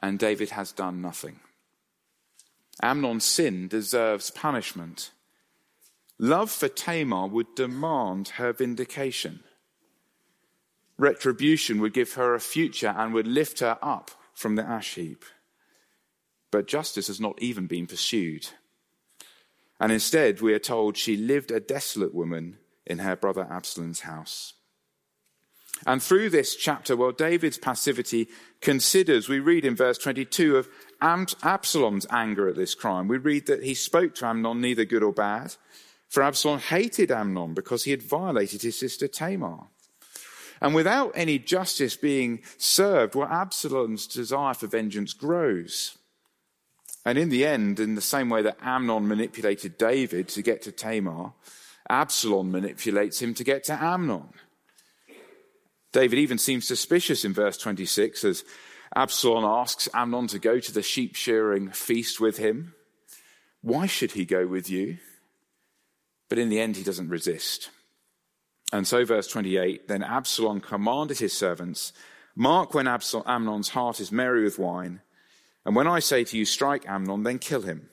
and 0.01 0.19
David 0.19 0.51
has 0.51 0.73
done 0.73 1.01
nothing. 1.01 1.41
Amnon's 2.83 3.25
sin 3.25 3.67
deserves 3.67 4.31
punishment. 4.31 5.11
Love 6.19 6.51
for 6.51 6.69
Tamar 6.69 7.27
would 7.27 7.55
demand 7.55 8.29
her 8.31 8.53
vindication. 8.53 9.41
Retribution 10.99 11.81
would 11.81 11.95
give 11.95 12.15
her 12.15 12.35
a 12.35 12.41
future 12.41 12.95
and 12.97 13.15
would 13.15 13.27
lift 13.27 13.61
her 13.61 13.79
up 13.81 14.11
from 14.35 14.57
the 14.57 14.65
ash 14.65 14.95
heap. 14.95 15.25
But 16.51 16.67
justice 16.67 17.07
has 17.07 17.21
not 17.21 17.41
even 17.41 17.67
been 17.67 17.87
pursued. 17.87 18.49
And 19.81 19.93
instead, 19.93 20.41
we 20.41 20.55
are 20.55 20.59
told 20.59 20.97
she 20.97 21.17
lived 21.17 21.51
a 21.51 21.61
desolate 21.61 22.15
woman 22.15 22.59
in 22.85 22.99
her 22.99 23.15
brother 23.15 23.47
Absalom's 23.49 24.01
house. 24.01 24.55
And 25.87 26.03
through 26.03 26.31
this 26.31 26.57
chapter, 26.57 26.97
well, 26.97 27.13
David's 27.13 27.59
passivity 27.59 28.29
considers, 28.61 29.29
we 29.29 29.39
read 29.39 29.65
in 29.65 29.77
verse 29.77 29.99
22 29.99 30.57
of 30.57 30.69
Absalom's 31.01 32.07
anger 32.11 32.49
at 32.49 32.57
this 32.57 32.75
crime. 32.75 33.07
We 33.07 33.19
read 33.19 33.47
that 33.47 33.63
he 33.63 33.75
spoke 33.75 34.17
to 34.17 34.27
Amnon 34.27 34.61
neither 34.61 34.85
good 34.85 35.05
or 35.05 35.13
bad, 35.13 35.55
for 36.09 36.23
Absalom 36.23 36.59
hated 36.59 37.13
Amnon 37.13 37.55
because 37.55 37.85
he 37.85 37.93
had 37.93 38.03
violated 38.03 38.63
his 38.63 38.77
sister 38.79 39.07
Tamar. 39.07 39.69
And 40.61 40.75
without 40.75 41.13
any 41.15 41.39
justice 41.39 41.97
being 41.97 42.41
served, 42.57 43.15
well, 43.15 43.29
Absalom's 43.29 44.07
desire 44.07 44.55
for 44.55 44.67
vengeance 44.67 45.13
grows. 45.13 45.99
And 47.05 47.17
in 47.17 47.29
the 47.29 47.47
end, 47.47 47.81
in 47.81 47.95
the 47.95 48.01
same 48.01 48.29
way 48.29 48.43
that 48.43 48.59
Amnon 48.61 49.09
manipulated 49.09 49.79
David 49.79 50.29
to 50.29 50.43
get 50.43 50.63
to 50.63 50.73
Tamar, 50.73 51.33
Absalom 51.89 52.51
manipulates 52.51 53.23
him 53.23 53.35
to 53.35 53.45
get 53.45 53.65
to 53.65 53.83
Amnon. 53.83 54.29
David 55.93 56.19
even 56.19 56.39
seems 56.39 56.67
suspicious 56.67 57.25
in 57.25 57.33
verse 57.33 57.57
26 57.57 58.25
as 58.25 58.45
Absalom 58.95 59.45
asks 59.45 59.89
Amnon 59.95 60.27
to 60.29 60.39
go 60.39 60.61
to 60.61 60.73
the 60.73 60.83
sheep 60.83 61.15
shearing 61.15 61.71
feast 61.71 62.21
with 62.21 62.37
him. 62.37 62.75
Why 63.63 63.87
should 63.87 64.13
he 64.13 64.25
go 64.25 64.47
with 64.47 64.69
you? 64.69 64.99
But 66.29 66.39
in 66.39 66.51
the 66.51 66.61
end, 66.61 66.77
he 66.77 66.85
doesn't 66.85 67.09
resist. 67.09 67.71
And 68.73 68.87
so, 68.87 69.05
verse 69.05 69.27
28 69.29 69.89
then 69.89 70.03
Absalom 70.03 70.61
commanded 70.61 71.19
his 71.19 71.33
servants, 71.33 71.93
Mark 72.37 72.75
when 72.75 72.87
Amnon's 72.87 73.71
heart 73.71 74.01
is 74.01 74.13
merry 74.13 74.45
with 74.45 74.59
wine, 74.59 75.01
and 75.65 75.75
when 75.75 75.87
I 75.87 75.99
say 75.99 76.25
to 76.25 76.39
you, 76.39 76.45
strike 76.45 76.89
Amnon, 76.89 77.25
then 77.25 77.39
kill 77.39 77.63
him. 77.63 77.89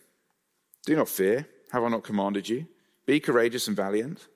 Do 0.86 0.96
not 0.96 1.10
fear. 1.10 1.48
Have 1.72 1.84
I 1.84 1.90
not 1.90 2.04
commanded 2.04 2.48
you? 2.48 2.68
Be 3.06 3.20
courageous 3.20 3.68
and 3.68 3.76
valiant. 3.76 4.28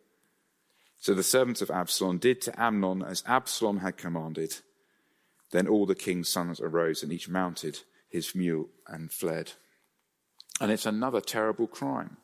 So 0.97 1.13
the 1.13 1.23
servants 1.23 1.61
of 1.61 1.71
Absalom 1.71 2.17
did 2.17 2.41
to 2.41 2.61
Amnon 2.61 3.01
as 3.01 3.23
Absalom 3.25 3.77
had 3.77 3.97
commanded. 3.97 4.57
Then 5.51 5.67
all 5.67 5.85
the 5.85 5.95
king's 5.95 6.27
sons 6.27 6.59
arose 6.59 7.01
and 7.01 7.13
each 7.13 7.29
mounted 7.29 7.79
his 8.09 8.35
mule 8.35 8.69
and 8.87 9.11
fled. 9.11 9.53
And 10.59 10.71
it's 10.71 10.85
another 10.85 11.21
terrible 11.21 11.67
crime. 11.67 12.17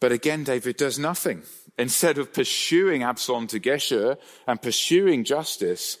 But 0.00 0.12
again, 0.12 0.44
David 0.44 0.76
does 0.76 0.98
nothing. 0.98 1.42
Instead 1.76 2.18
of 2.18 2.32
pursuing 2.32 3.02
Absalom 3.02 3.46
to 3.48 3.60
Geshur 3.60 4.18
and 4.46 4.62
pursuing 4.62 5.24
justice, 5.24 5.98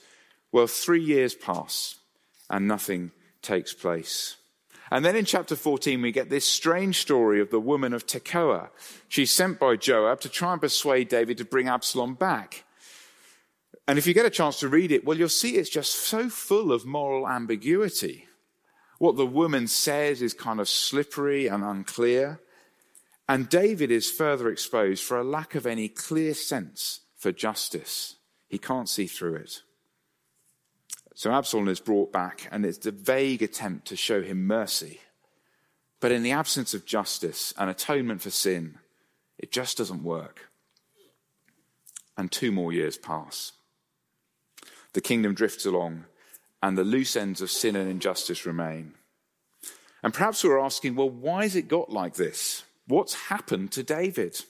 well, 0.52 0.66
three 0.66 1.02
years 1.02 1.34
pass 1.34 1.96
and 2.50 2.66
nothing 2.66 3.12
takes 3.42 3.72
place. 3.72 4.36
And 4.90 5.04
then 5.04 5.16
in 5.16 5.24
chapter 5.24 5.54
14, 5.54 6.00
we 6.00 6.12
get 6.12 6.30
this 6.30 6.46
strange 6.46 6.98
story 7.00 7.40
of 7.40 7.50
the 7.50 7.60
woman 7.60 7.92
of 7.92 8.06
Tekoa. 8.06 8.70
She's 9.08 9.30
sent 9.30 9.58
by 9.58 9.76
Joab 9.76 10.20
to 10.22 10.28
try 10.28 10.52
and 10.52 10.60
persuade 10.60 11.08
David 11.08 11.38
to 11.38 11.44
bring 11.44 11.68
Absalom 11.68 12.14
back. 12.14 12.64
And 13.86 13.98
if 13.98 14.06
you 14.06 14.14
get 14.14 14.26
a 14.26 14.30
chance 14.30 14.60
to 14.60 14.68
read 14.68 14.92
it, 14.92 15.04
well, 15.04 15.18
you'll 15.18 15.28
see 15.28 15.56
it's 15.56 15.70
just 15.70 15.94
so 15.94 16.28
full 16.28 16.72
of 16.72 16.86
moral 16.86 17.28
ambiguity. 17.28 18.26
What 18.98 19.16
the 19.16 19.26
woman 19.26 19.66
says 19.66 20.22
is 20.22 20.34
kind 20.34 20.60
of 20.60 20.68
slippery 20.68 21.46
and 21.46 21.62
unclear. 21.62 22.40
And 23.28 23.48
David 23.48 23.90
is 23.90 24.10
further 24.10 24.48
exposed 24.48 25.04
for 25.04 25.18
a 25.18 25.24
lack 25.24 25.54
of 25.54 25.66
any 25.66 25.88
clear 25.88 26.32
sense 26.32 27.00
for 27.16 27.30
justice. 27.30 28.16
He 28.48 28.58
can't 28.58 28.88
see 28.88 29.06
through 29.06 29.34
it. 29.36 29.62
So 31.14 31.32
Absalom 31.32 31.68
is 31.68 31.80
brought 31.80 32.12
back, 32.12 32.48
and 32.50 32.64
it's 32.64 32.86
a 32.86 32.92
vague 32.92 33.42
attempt 33.42 33.88
to 33.88 33.96
show 33.96 34.22
him 34.22 34.46
mercy. 34.46 35.00
But 36.00 36.12
in 36.12 36.22
the 36.22 36.30
absence 36.30 36.74
of 36.74 36.86
justice 36.86 37.52
and 37.58 37.68
atonement 37.68 38.22
for 38.22 38.30
sin, 38.30 38.78
it 39.36 39.50
just 39.50 39.76
doesn't 39.76 40.04
work. 40.04 40.48
And 42.16 42.30
two 42.30 42.52
more 42.52 42.72
years 42.72 42.96
pass. 42.96 43.52
The 44.92 45.00
kingdom 45.00 45.34
drifts 45.34 45.66
along, 45.66 46.04
and 46.62 46.78
the 46.78 46.84
loose 46.84 47.16
ends 47.16 47.42
of 47.42 47.50
sin 47.50 47.76
and 47.76 47.90
injustice 47.90 48.46
remain. 48.46 48.94
And 50.02 50.14
perhaps 50.14 50.42
we're 50.44 50.58
asking, 50.58 50.94
well, 50.94 51.10
why 51.10 51.42
has 51.42 51.56
it 51.56 51.68
got 51.68 51.90
like 51.90 52.14
this? 52.14 52.62
What's 52.88 53.28
happened 53.28 53.70
to 53.72 53.82
David? 53.82 54.40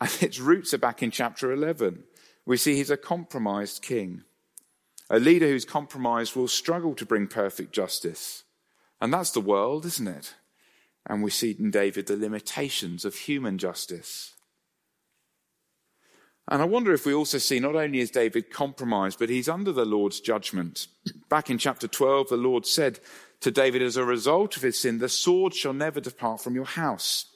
And 0.00 0.10
its 0.20 0.38
roots 0.38 0.72
are 0.72 0.78
back 0.78 1.02
in 1.02 1.10
chapter 1.10 1.52
11. 1.52 2.04
We 2.46 2.56
see 2.56 2.76
he's 2.76 2.90
a 2.90 2.96
compromised 2.96 3.82
king. 3.82 4.22
A 5.10 5.18
leader 5.18 5.48
who's 5.48 5.64
compromised 5.64 6.34
will 6.34 6.48
struggle 6.48 6.94
to 6.94 7.04
bring 7.04 7.26
perfect 7.26 7.72
justice. 7.72 8.44
And 9.00 9.12
that's 9.12 9.32
the 9.32 9.40
world, 9.40 9.84
isn't 9.84 10.08
it? 10.08 10.34
And 11.06 11.22
we 11.22 11.30
see 11.30 11.56
in 11.58 11.72
David 11.72 12.06
the 12.06 12.16
limitations 12.16 13.04
of 13.04 13.14
human 13.16 13.58
justice. 13.58 14.32
And 16.48 16.62
I 16.62 16.64
wonder 16.64 16.92
if 16.92 17.04
we 17.04 17.14
also 17.14 17.38
see 17.38 17.60
not 17.60 17.76
only 17.76 18.00
is 18.00 18.10
David 18.10 18.50
compromised, 18.50 19.18
but 19.18 19.28
he's 19.28 19.48
under 19.48 19.72
the 19.72 19.84
Lord's 19.84 20.20
judgment. 20.20 20.86
Back 21.28 21.50
in 21.50 21.58
chapter 21.58 21.88
12, 21.88 22.28
the 22.28 22.36
Lord 22.36 22.64
said, 22.64 23.00
to 23.42 23.50
David 23.50 23.82
as 23.82 23.96
a 23.96 24.04
result 24.04 24.56
of 24.56 24.62
his 24.62 24.78
sin, 24.78 24.98
the 24.98 25.08
sword 25.08 25.52
shall 25.54 25.72
never 25.72 26.00
depart 26.00 26.40
from 26.40 26.54
your 26.54 26.64
house. 26.64 27.26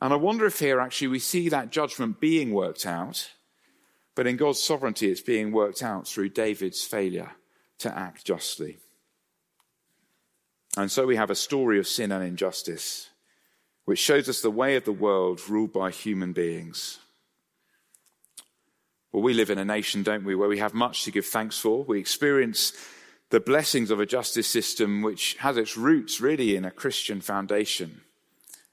And 0.00 0.12
I 0.12 0.16
wonder 0.16 0.46
if 0.46 0.58
here 0.58 0.80
actually 0.80 1.08
we 1.08 1.18
see 1.18 1.48
that 1.48 1.70
judgment 1.70 2.20
being 2.20 2.52
worked 2.52 2.86
out, 2.86 3.30
but 4.14 4.26
in 4.26 4.36
God's 4.36 4.62
sovereignty, 4.62 5.10
it's 5.10 5.20
being 5.20 5.52
worked 5.52 5.82
out 5.82 6.06
through 6.06 6.30
David's 6.30 6.82
failure 6.82 7.32
to 7.78 7.96
act 7.96 8.24
justly. 8.24 8.78
And 10.76 10.90
so 10.90 11.06
we 11.06 11.16
have 11.16 11.30
a 11.30 11.34
story 11.34 11.78
of 11.78 11.86
sin 11.86 12.10
and 12.10 12.24
injustice, 12.24 13.10
which 13.84 13.98
shows 13.98 14.28
us 14.28 14.40
the 14.40 14.50
way 14.50 14.76
of 14.76 14.84
the 14.84 14.92
world 14.92 15.48
ruled 15.48 15.72
by 15.72 15.90
human 15.90 16.32
beings. 16.32 17.00
Well, 19.12 19.22
we 19.22 19.34
live 19.34 19.50
in 19.50 19.58
a 19.58 19.64
nation, 19.64 20.02
don't 20.02 20.24
we, 20.24 20.34
where 20.34 20.48
we 20.48 20.58
have 20.58 20.74
much 20.74 21.04
to 21.04 21.10
give 21.10 21.26
thanks 21.26 21.58
for. 21.58 21.82
We 21.84 21.98
experience 21.98 22.72
the 23.30 23.40
blessings 23.40 23.90
of 23.90 24.00
a 24.00 24.06
justice 24.06 24.46
system 24.46 25.02
which 25.02 25.34
has 25.40 25.56
its 25.56 25.76
roots 25.76 26.20
really 26.20 26.56
in 26.56 26.64
a 26.64 26.70
Christian 26.70 27.20
foundation 27.20 28.02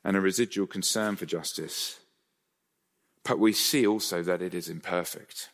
and 0.03 0.15
a 0.15 0.21
residual 0.21 0.67
concern 0.67 1.15
for 1.15 1.25
justice. 1.25 1.99
But 3.23 3.39
we 3.39 3.53
see 3.53 3.85
also 3.85 4.23
that 4.23 4.41
it 4.41 4.53
is 4.53 4.69
imperfect. 4.69 5.49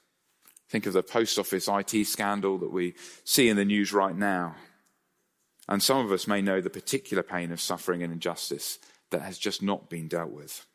Think 0.70 0.86
of 0.86 0.94
the 0.94 1.04
post 1.04 1.40
office 1.40 1.68
IT 1.68 2.06
scandal 2.06 2.58
that 2.60 2.72
we 2.72 2.94
see 3.24 3.50
in 3.50 3.58
the 3.58 3.66
news 3.66 3.92
right 3.92 4.16
now. 4.16 4.56
And 5.68 5.82
some 5.82 6.06
of 6.06 6.12
us 6.12 6.28
may 6.28 6.42
know 6.42 6.62
the 6.62 6.70
particular 6.70 7.24
pain 7.24 7.52
of 7.52 7.62
suffering 7.62 8.04
and 8.04 8.12
injustice 8.12 8.78
that 9.10 9.22
has 9.22 9.38
just 9.38 9.62
not 9.62 9.90
been 9.90 10.08
dealt 10.08 10.32
with. 10.32 10.66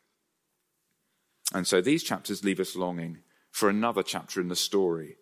And 1.53 1.65
so 1.65 1.81
these 1.81 2.03
chapters 2.03 2.43
leave 2.43 2.59
us 2.59 2.75
longing 2.75 3.19
for 3.51 3.69
another 3.69 4.03
chapter 4.03 4.41
in 4.41 4.49
the 4.49 4.55
story. 4.55 5.17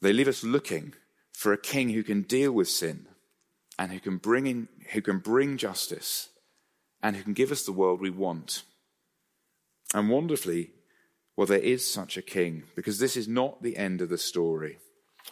They 0.00 0.12
leave 0.12 0.28
us 0.28 0.44
looking 0.44 0.94
for 1.38 1.52
a 1.52 1.56
king 1.56 1.90
who 1.90 2.02
can 2.02 2.22
deal 2.22 2.50
with 2.50 2.68
sin 2.68 3.06
and 3.78 3.92
who 3.92 4.00
can 4.00 4.16
bring 4.16 4.48
in, 4.48 4.66
who 4.90 5.00
can 5.00 5.20
bring 5.20 5.56
justice 5.56 6.30
and 7.00 7.14
who 7.14 7.22
can 7.22 7.32
give 7.32 7.52
us 7.52 7.62
the 7.62 7.70
world 7.70 8.00
we 8.00 8.10
want. 8.10 8.64
And 9.94 10.10
wonderfully, 10.10 10.72
well, 11.36 11.46
there 11.46 11.58
is 11.58 11.88
such 11.88 12.16
a 12.16 12.22
king 12.22 12.64
because 12.74 12.98
this 12.98 13.16
is 13.16 13.28
not 13.28 13.62
the 13.62 13.76
end 13.76 14.00
of 14.00 14.08
the 14.08 14.18
story. 14.18 14.80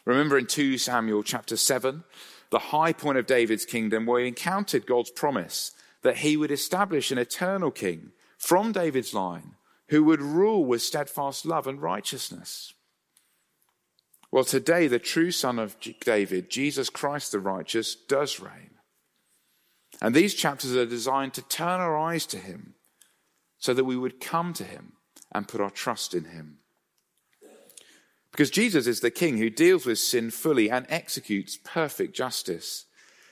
Remember 0.05 0.39
in 0.39 0.47
2 0.47 0.79
Samuel 0.79 1.25
chapter 1.25 1.57
7, 1.57 2.05
the 2.51 2.61
high 2.61 2.93
point 2.93 3.19
of 3.19 3.27
David's 3.27 3.65
kingdom 3.65 4.07
where 4.07 4.21
he 4.21 4.29
encountered 4.29 4.87
God's 4.87 5.11
promise 5.11 5.73
that 6.03 6.19
he 6.19 6.37
would 6.37 6.53
establish 6.53 7.11
an 7.11 7.19
eternal 7.19 7.73
king 7.73 8.13
from 8.39 8.71
David's 8.71 9.13
line 9.13 9.57
who 9.89 10.05
would 10.05 10.23
rule 10.23 10.65
with 10.65 10.83
steadfast 10.83 11.45
love 11.45 11.67
and 11.67 11.83
righteousness. 11.83 12.75
Well, 14.37 14.45
today, 14.45 14.87
the 14.87 14.99
true 14.99 15.31
son 15.31 15.59
of 15.59 15.79
David, 16.01 16.51
Jesus 16.51 16.91
Christ 16.91 17.33
the 17.33 17.41
righteous, 17.41 17.95
does 17.95 18.39
reign. 18.39 18.73
And 20.03 20.15
these 20.15 20.35
chapters 20.35 20.77
are 20.77 20.85
designed 20.85 21.33
to 21.33 21.49
turn 21.49 21.81
our 21.81 21.97
eyes 21.97 22.27
to 22.27 22.37
him 22.37 22.75
so 23.57 23.73
that 23.73 23.87
we 23.87 23.97
would 23.97 24.21
come 24.21 24.53
to 24.53 24.65
him 24.65 24.93
and 25.33 25.49
put 25.49 25.63
our 25.63 25.71
trust 25.71 26.13
in 26.13 26.25
him. 26.25 26.59
Because 28.31 28.51
Jesus 28.51 28.87
is 28.87 29.01
the 29.01 29.11
king 29.11 29.39
who 29.39 29.49
deals 29.49 29.87
with 29.87 30.01
sin 30.01 30.31
fully 30.31 30.71
and 30.71 30.85
executes 30.91 31.57
perfect 31.57 32.15
justice. 32.15 32.85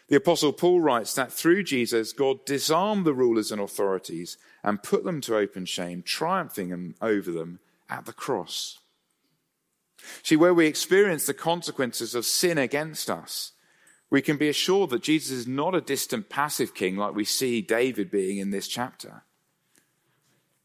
The 0.09 0.17
apostle 0.17 0.55
Paul 0.55 0.81
writes 0.81 1.13
that 1.17 1.31
through 1.31 1.65
Jesus, 1.65 2.15
God 2.15 2.47
disarmed 2.47 3.05
the 3.05 3.13
rulers 3.13 3.53
and 3.53 3.61
authorities 3.61 4.39
and 4.63 4.83
put 4.83 5.05
them 5.05 5.21
to 5.21 5.37
open 5.37 5.67
shame, 5.67 6.03
triumphing 6.03 6.95
over 7.03 7.31
them 7.31 7.59
at 7.91 8.07
the 8.07 8.15
cross. 8.15 8.79
See, 10.23 10.37
where 10.37 10.55
we 10.55 10.67
experience 10.67 11.27
the 11.27 11.35
consequences 11.35 12.15
of 12.15 12.25
sin 12.25 12.59
against 12.59 13.11
us, 13.11 13.53
we 14.11 14.23
can 14.23 14.37
be 14.37 14.49
assured 14.49 14.91
that 14.91 15.03
Jesus 15.03 15.31
is 15.31 15.47
not 15.47 15.75
a 15.75 15.81
distant 15.81 16.29
passive 16.29 16.75
king 16.75 16.97
like 16.97 17.15
we 17.15 17.25
see 17.25 17.61
David 17.61 18.11
being 18.11 18.39
in 18.39 18.51
this 18.51 18.69
chapter. 18.69 19.25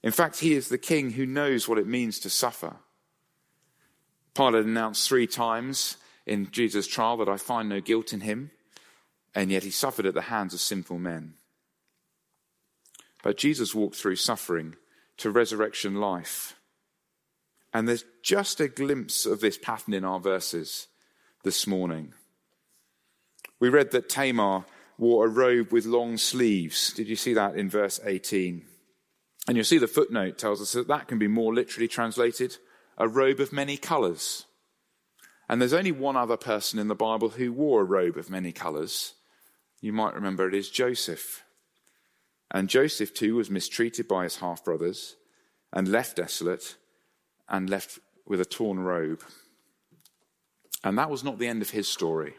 In 0.03 0.11
fact, 0.11 0.39
he 0.39 0.53
is 0.53 0.69
the 0.69 0.77
king 0.77 1.11
who 1.11 1.25
knows 1.25 1.67
what 1.67 1.79
it 1.79 1.87
means 1.87 2.19
to 2.19 2.29
suffer. 2.29 2.75
Pilate 4.33 4.65
announced 4.65 5.07
three 5.07 5.27
times 5.27 5.97
in 6.25 6.51
Jesus' 6.51 6.87
trial 6.87 7.17
that 7.17 7.27
I 7.27 7.37
find 7.37 7.67
no 7.67 7.81
guilt 7.81 8.13
in 8.13 8.21
him, 8.21 8.51
and 9.33 9.51
yet 9.51 9.63
he 9.63 9.71
suffered 9.71 10.05
at 10.05 10.13
the 10.13 10.21
hands 10.21 10.53
of 10.53 10.61
sinful 10.61 10.99
men. 10.99 11.33
But 13.23 13.37
Jesus 13.37 13.75
walked 13.75 13.95
through 13.95 14.15
suffering 14.17 14.75
to 15.17 15.31
resurrection 15.31 15.95
life 15.95 16.55
and 17.73 17.87
there's 17.87 18.05
just 18.23 18.59
a 18.59 18.67
glimpse 18.67 19.25
of 19.25 19.41
this 19.41 19.57
pattern 19.57 19.93
in 19.93 20.03
our 20.03 20.19
verses 20.19 20.87
this 21.43 21.67
morning. 21.67 22.13
We 23.59 23.69
read 23.69 23.91
that 23.91 24.09
Tamar 24.09 24.65
wore 24.97 25.25
a 25.25 25.29
robe 25.29 25.71
with 25.71 25.85
long 25.85 26.17
sleeves. 26.17 26.93
Did 26.93 27.07
you 27.07 27.15
see 27.15 27.33
that 27.33 27.55
in 27.55 27.69
verse 27.69 27.99
18? 28.03 28.65
And 29.47 29.55
you'll 29.55 29.65
see 29.65 29.77
the 29.77 29.87
footnote 29.87 30.37
tells 30.37 30.61
us 30.61 30.73
that 30.73 30.87
that 30.87 31.07
can 31.07 31.17
be 31.17 31.27
more 31.27 31.53
literally 31.53 31.87
translated 31.87 32.57
a 32.97 33.07
robe 33.07 33.39
of 33.39 33.53
many 33.53 33.77
colors. 33.77 34.45
And 35.47 35.59
there's 35.59 35.73
only 35.73 35.91
one 35.91 36.17
other 36.17 36.37
person 36.37 36.79
in 36.79 36.87
the 36.87 36.95
Bible 36.95 37.29
who 37.29 37.51
wore 37.51 37.81
a 37.81 37.85
robe 37.85 38.17
of 38.17 38.29
many 38.29 38.51
colors. 38.51 39.13
You 39.81 39.93
might 39.93 40.13
remember 40.13 40.47
it 40.47 40.53
is 40.53 40.69
Joseph. 40.69 41.43
And 42.51 42.69
Joseph 42.69 43.13
too 43.13 43.35
was 43.35 43.49
mistreated 43.49 44.07
by 44.07 44.25
his 44.25 44.37
half 44.37 44.63
brothers 44.63 45.15
and 45.71 45.87
left 45.87 46.17
desolate 46.17 46.75
and 47.49 47.69
left 47.69 47.99
with 48.25 48.39
a 48.39 48.45
torn 48.45 48.79
robe. 48.79 49.21
And 50.83 50.97
that 50.97 51.09
was 51.09 51.23
not 51.23 51.39
the 51.39 51.47
end 51.47 51.61
of 51.61 51.71
his 51.71 51.87
story. 51.87 52.35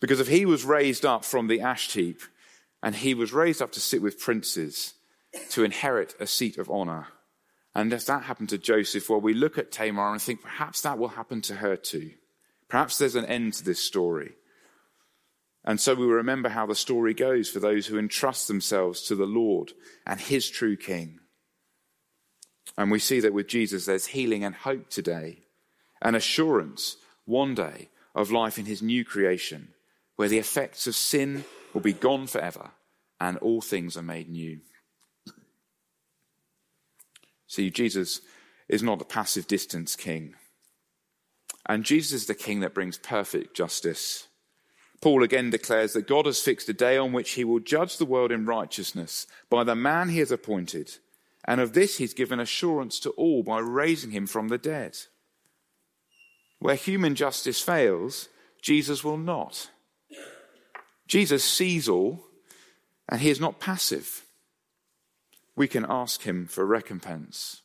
Because 0.00 0.20
if 0.20 0.28
he 0.28 0.46
was 0.46 0.64
raised 0.64 1.04
up 1.04 1.24
from 1.24 1.48
the 1.48 1.60
ash 1.60 1.92
heap 1.92 2.20
and 2.82 2.94
he 2.94 3.14
was 3.14 3.32
raised 3.32 3.60
up 3.60 3.72
to 3.72 3.80
sit 3.80 4.00
with 4.00 4.20
princes 4.20 4.94
to 5.50 5.64
inherit 5.64 6.14
a 6.20 6.26
seat 6.26 6.56
of 6.56 6.70
honor, 6.70 7.08
and 7.74 7.92
if 7.92 8.06
that 8.06 8.24
happened 8.24 8.48
to 8.50 8.58
Joseph, 8.58 9.10
well, 9.10 9.20
we 9.20 9.34
look 9.34 9.58
at 9.58 9.70
Tamar 9.70 10.12
and 10.12 10.22
think 10.22 10.42
perhaps 10.42 10.82
that 10.82 10.98
will 10.98 11.08
happen 11.08 11.40
to 11.42 11.56
her 11.56 11.76
too. 11.76 12.12
Perhaps 12.68 12.98
there's 12.98 13.16
an 13.16 13.26
end 13.26 13.54
to 13.54 13.64
this 13.64 13.80
story. 13.80 14.32
And 15.64 15.80
so 15.80 15.94
we 15.94 16.06
remember 16.06 16.48
how 16.48 16.66
the 16.66 16.74
story 16.74 17.12
goes 17.12 17.48
for 17.48 17.60
those 17.60 17.86
who 17.86 17.98
entrust 17.98 18.48
themselves 18.48 19.02
to 19.02 19.14
the 19.14 19.26
Lord 19.26 19.72
and 20.06 20.20
his 20.20 20.48
true 20.48 20.76
king. 20.76 21.20
And 22.78 22.92
we 22.92 23.00
see 23.00 23.18
that 23.18 23.34
with 23.34 23.48
Jesus, 23.48 23.86
there's 23.86 24.06
healing 24.06 24.44
and 24.44 24.54
hope 24.54 24.88
today, 24.88 25.40
and 26.00 26.14
assurance 26.14 26.96
one 27.24 27.52
day 27.56 27.88
of 28.14 28.30
life 28.30 28.56
in 28.56 28.66
his 28.66 28.80
new 28.80 29.04
creation, 29.04 29.74
where 30.14 30.28
the 30.28 30.38
effects 30.38 30.86
of 30.86 30.94
sin 30.94 31.44
will 31.74 31.80
be 31.80 31.92
gone 31.92 32.28
forever 32.28 32.70
and 33.20 33.36
all 33.38 33.60
things 33.60 33.96
are 33.96 34.02
made 34.02 34.28
new. 34.28 34.60
See, 37.48 37.68
Jesus 37.68 38.20
is 38.68 38.82
not 38.82 39.02
a 39.02 39.04
passive 39.04 39.48
distance 39.48 39.96
king. 39.96 40.34
And 41.66 41.82
Jesus 41.82 42.12
is 42.12 42.26
the 42.26 42.34
king 42.34 42.60
that 42.60 42.74
brings 42.74 42.96
perfect 42.96 43.56
justice. 43.56 44.28
Paul 45.00 45.24
again 45.24 45.50
declares 45.50 45.94
that 45.94 46.06
God 46.06 46.26
has 46.26 46.40
fixed 46.40 46.68
a 46.68 46.72
day 46.72 46.96
on 46.96 47.12
which 47.12 47.32
he 47.32 47.42
will 47.42 47.58
judge 47.58 47.96
the 47.96 48.06
world 48.06 48.30
in 48.30 48.46
righteousness 48.46 49.26
by 49.50 49.64
the 49.64 49.74
man 49.74 50.10
he 50.10 50.20
has 50.20 50.30
appointed. 50.30 50.98
And 51.48 51.62
of 51.62 51.72
this 51.72 51.96
he's 51.96 52.12
given 52.12 52.40
assurance 52.40 53.00
to 53.00 53.10
all 53.12 53.42
by 53.42 53.60
raising 53.60 54.10
him 54.10 54.26
from 54.26 54.48
the 54.48 54.58
dead. 54.58 54.98
Where 56.58 56.74
human 56.74 57.14
justice 57.14 57.58
fails, 57.62 58.28
Jesus 58.60 59.02
will 59.02 59.16
not. 59.16 59.70
Jesus 61.06 61.42
sees 61.42 61.88
all, 61.88 62.22
and 63.08 63.22
he 63.22 63.30
is 63.30 63.40
not 63.40 63.60
passive. 63.60 64.26
We 65.56 65.68
can 65.68 65.86
ask 65.88 66.24
him 66.24 66.46
for 66.46 66.66
recompense, 66.66 67.62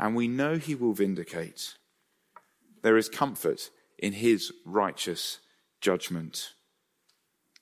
and 0.00 0.16
we 0.16 0.26
know 0.26 0.56
he 0.56 0.74
will 0.74 0.92
vindicate. 0.92 1.74
There 2.82 2.96
is 2.96 3.08
comfort 3.08 3.70
in 3.96 4.14
his 4.14 4.52
righteous 4.64 5.38
judgment. 5.80 6.50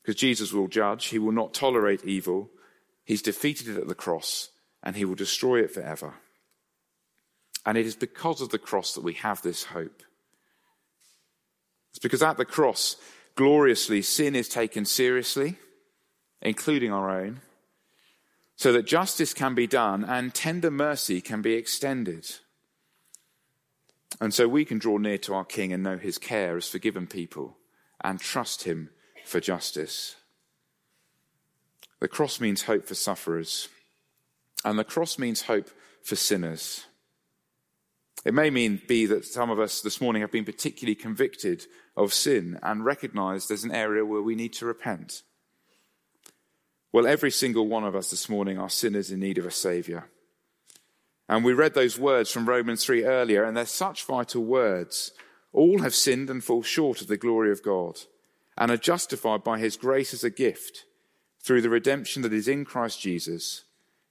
Because 0.02 0.18
Jesus 0.18 0.54
will 0.54 0.68
judge, 0.68 1.06
he 1.06 1.18
will 1.18 1.32
not 1.32 1.52
tolerate 1.52 2.04
evil. 2.06 2.48
He's 3.04 3.20
defeated 3.20 3.68
it 3.68 3.76
at 3.76 3.88
the 3.88 3.94
cross, 3.94 4.48
and 4.86 4.94
he 4.94 5.04
will 5.04 5.16
destroy 5.16 5.60
it 5.62 5.72
forever. 5.72 6.14
And 7.66 7.76
it 7.76 7.86
is 7.86 7.96
because 7.96 8.40
of 8.40 8.50
the 8.50 8.58
cross 8.58 8.94
that 8.94 9.02
we 9.02 9.14
have 9.14 9.42
this 9.42 9.64
hope. 9.64 10.04
It's 11.90 11.98
because 11.98 12.22
at 12.22 12.36
the 12.36 12.44
cross, 12.44 12.94
gloriously, 13.34 14.00
sin 14.00 14.36
is 14.36 14.48
taken 14.48 14.84
seriously, 14.84 15.56
including 16.40 16.92
our 16.92 17.10
own, 17.10 17.40
so 18.54 18.72
that 18.72 18.86
justice 18.86 19.34
can 19.34 19.56
be 19.56 19.66
done 19.66 20.04
and 20.04 20.32
tender 20.32 20.70
mercy 20.70 21.20
can 21.20 21.42
be 21.42 21.54
extended. 21.54 22.36
And 24.20 24.32
so 24.32 24.46
we 24.46 24.64
can 24.64 24.78
draw 24.78 24.98
near 24.98 25.18
to 25.18 25.34
our 25.34 25.44
King 25.44 25.72
and 25.72 25.82
know 25.82 25.98
his 25.98 26.16
care 26.16 26.56
as 26.56 26.68
forgiven 26.68 27.08
people 27.08 27.56
and 28.04 28.20
trust 28.20 28.62
him 28.62 28.90
for 29.24 29.40
justice. 29.40 30.14
The 31.98 32.06
cross 32.06 32.40
means 32.40 32.62
hope 32.62 32.86
for 32.86 32.94
sufferers, 32.94 33.68
and 34.66 34.76
the 34.76 34.84
cross 34.84 35.16
means 35.16 35.42
hope 35.42 35.70
for 36.02 36.16
sinners. 36.16 36.86
It 38.24 38.34
may 38.34 38.50
mean 38.50 38.82
be 38.88 39.06
that 39.06 39.24
some 39.24 39.48
of 39.48 39.60
us 39.60 39.80
this 39.80 40.00
morning 40.00 40.22
have 40.22 40.32
been 40.32 40.44
particularly 40.44 40.96
convicted 40.96 41.64
of 41.96 42.12
sin 42.12 42.58
and 42.64 42.84
recognized 42.84 43.48
there's 43.48 43.62
an 43.62 43.70
area 43.70 44.04
where 44.04 44.20
we 44.20 44.34
need 44.34 44.52
to 44.54 44.66
repent. 44.66 45.22
Well, 46.92 47.06
every 47.06 47.30
single 47.30 47.68
one 47.68 47.84
of 47.84 47.94
us 47.94 48.10
this 48.10 48.28
morning 48.28 48.58
are 48.58 48.68
sinners 48.68 49.12
in 49.12 49.20
need 49.20 49.38
of 49.38 49.46
a 49.46 49.52
Savior. 49.52 50.08
And 51.28 51.44
we 51.44 51.52
read 51.52 51.74
those 51.74 51.96
words 51.96 52.32
from 52.32 52.48
Romans 52.48 52.84
3 52.84 53.04
earlier, 53.04 53.44
and 53.44 53.56
they're 53.56 53.66
such 53.66 54.04
vital 54.04 54.44
words. 54.44 55.12
All 55.52 55.82
have 55.82 55.94
sinned 55.94 56.28
and 56.28 56.42
fall 56.42 56.64
short 56.64 57.00
of 57.00 57.06
the 57.06 57.16
glory 57.16 57.52
of 57.52 57.62
God, 57.62 58.00
and 58.58 58.72
are 58.72 58.76
justified 58.76 59.44
by 59.44 59.60
His 59.60 59.76
grace 59.76 60.12
as 60.12 60.24
a 60.24 60.30
gift 60.30 60.86
through 61.40 61.62
the 61.62 61.70
redemption 61.70 62.22
that 62.22 62.32
is 62.32 62.48
in 62.48 62.64
Christ 62.64 63.00
Jesus 63.00 63.62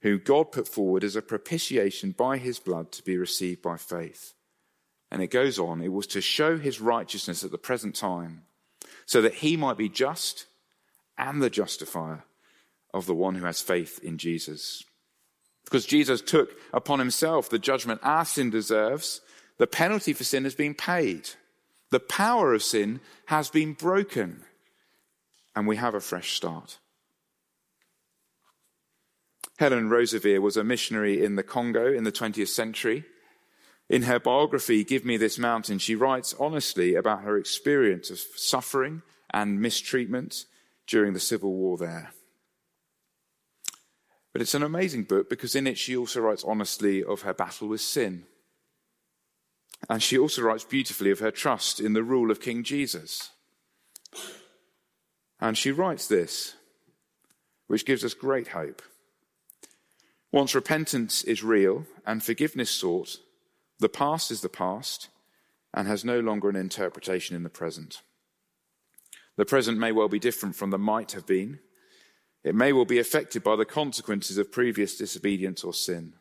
who 0.06 0.20
God 0.20 0.52
put 0.52 0.68
forward 0.68 1.02
as 1.02 1.16
a 1.16 1.20
propitiation 1.20 2.12
by 2.12 2.38
his 2.38 2.60
blood 2.60 2.92
to 2.92 3.02
be 3.02 3.18
received 3.18 3.60
by 3.60 3.76
faith. 3.76 4.34
And 5.10 5.20
it 5.20 5.32
goes 5.32 5.58
on, 5.58 5.82
it 5.82 5.90
was 5.90 6.06
to 6.08 6.20
show 6.20 6.58
his 6.58 6.80
righteousness 6.80 7.42
at 7.42 7.50
the 7.50 7.58
present 7.58 7.96
time, 7.96 8.42
so 9.04 9.20
that 9.20 9.34
he 9.34 9.56
might 9.56 9.76
be 9.76 9.88
just 9.88 10.46
and 11.18 11.42
the 11.42 11.50
justifier 11.50 12.22
of 12.94 13.06
the 13.06 13.16
one 13.16 13.34
who 13.34 13.46
has 13.46 13.60
faith 13.60 13.98
in 14.00 14.16
Jesus. 14.16 14.84
Because 15.64 15.84
Jesus 15.84 16.20
took 16.20 16.50
upon 16.72 17.00
himself 17.00 17.50
the 17.50 17.58
judgment 17.58 17.98
our 18.04 18.24
sin 18.24 18.48
deserves, 18.48 19.20
the 19.58 19.66
penalty 19.66 20.12
for 20.12 20.22
sin 20.22 20.44
has 20.44 20.54
been 20.54 20.74
paid. 20.74 21.30
The 21.90 21.98
power 21.98 22.54
of 22.54 22.62
sin 22.62 23.00
has 23.26 23.50
been 23.50 23.72
broken, 23.72 24.44
and 25.56 25.66
we 25.66 25.74
have 25.74 25.94
a 25.94 26.00
fresh 26.00 26.36
start. 26.36 26.78
Helen 29.58 29.88
Roseveare 29.88 30.40
was 30.40 30.56
a 30.56 30.64
missionary 30.64 31.24
in 31.24 31.36
the 31.36 31.42
Congo 31.42 31.92
in 31.92 32.04
the 32.04 32.12
20th 32.12 32.48
century. 32.48 33.04
In 33.88 34.02
her 34.02 34.18
biography, 34.18 34.84
Give 34.84 35.04
Me 35.04 35.16
This 35.16 35.38
Mountain, 35.38 35.78
she 35.78 35.94
writes 35.94 36.34
honestly 36.38 36.94
about 36.94 37.22
her 37.22 37.38
experience 37.38 38.10
of 38.10 38.18
suffering 38.18 39.02
and 39.30 39.60
mistreatment 39.60 40.44
during 40.86 41.14
the 41.14 41.20
civil 41.20 41.52
war 41.52 41.78
there. 41.78 42.10
But 44.32 44.42
it's 44.42 44.54
an 44.54 44.62
amazing 44.62 45.04
book 45.04 45.30
because 45.30 45.54
in 45.54 45.66
it 45.66 45.78
she 45.78 45.96
also 45.96 46.20
writes 46.20 46.44
honestly 46.44 47.02
of 47.02 47.22
her 47.22 47.32
battle 47.32 47.68
with 47.68 47.80
sin. 47.80 48.24
And 49.88 50.02
she 50.02 50.18
also 50.18 50.42
writes 50.42 50.64
beautifully 50.64 51.10
of 51.10 51.20
her 51.20 51.30
trust 51.30 51.80
in 51.80 51.94
the 51.94 52.02
rule 52.02 52.30
of 52.30 52.40
King 52.40 52.62
Jesus. 52.62 53.30
And 55.40 55.56
she 55.56 55.70
writes 55.70 56.06
this, 56.06 56.54
which 57.66 57.86
gives 57.86 58.04
us 58.04 58.14
great 58.14 58.48
hope. 58.48 58.82
Once 60.32 60.54
repentance 60.54 61.22
is 61.24 61.42
real 61.42 61.86
and 62.04 62.22
forgiveness 62.22 62.70
sought, 62.70 63.18
the 63.78 63.88
past 63.88 64.30
is 64.30 64.40
the 64.40 64.48
past 64.48 65.08
and 65.72 65.86
has 65.86 66.04
no 66.04 66.20
longer 66.20 66.48
an 66.48 66.56
interpretation 66.56 67.36
in 67.36 67.42
the 67.42 67.48
present. 67.48 68.02
The 69.36 69.44
present 69.44 69.78
may 69.78 69.92
well 69.92 70.08
be 70.08 70.18
different 70.18 70.56
from 70.56 70.70
the 70.70 70.78
might 70.78 71.12
have 71.12 71.26
been. 71.26 71.60
It 72.42 72.54
may 72.54 72.72
well 72.72 72.86
be 72.86 72.98
affected 72.98 73.42
by 73.42 73.56
the 73.56 73.64
consequences 73.66 74.38
of 74.38 74.50
previous 74.50 74.96
disobedience 74.96 75.62
or 75.62 75.74
sin. 75.74 76.14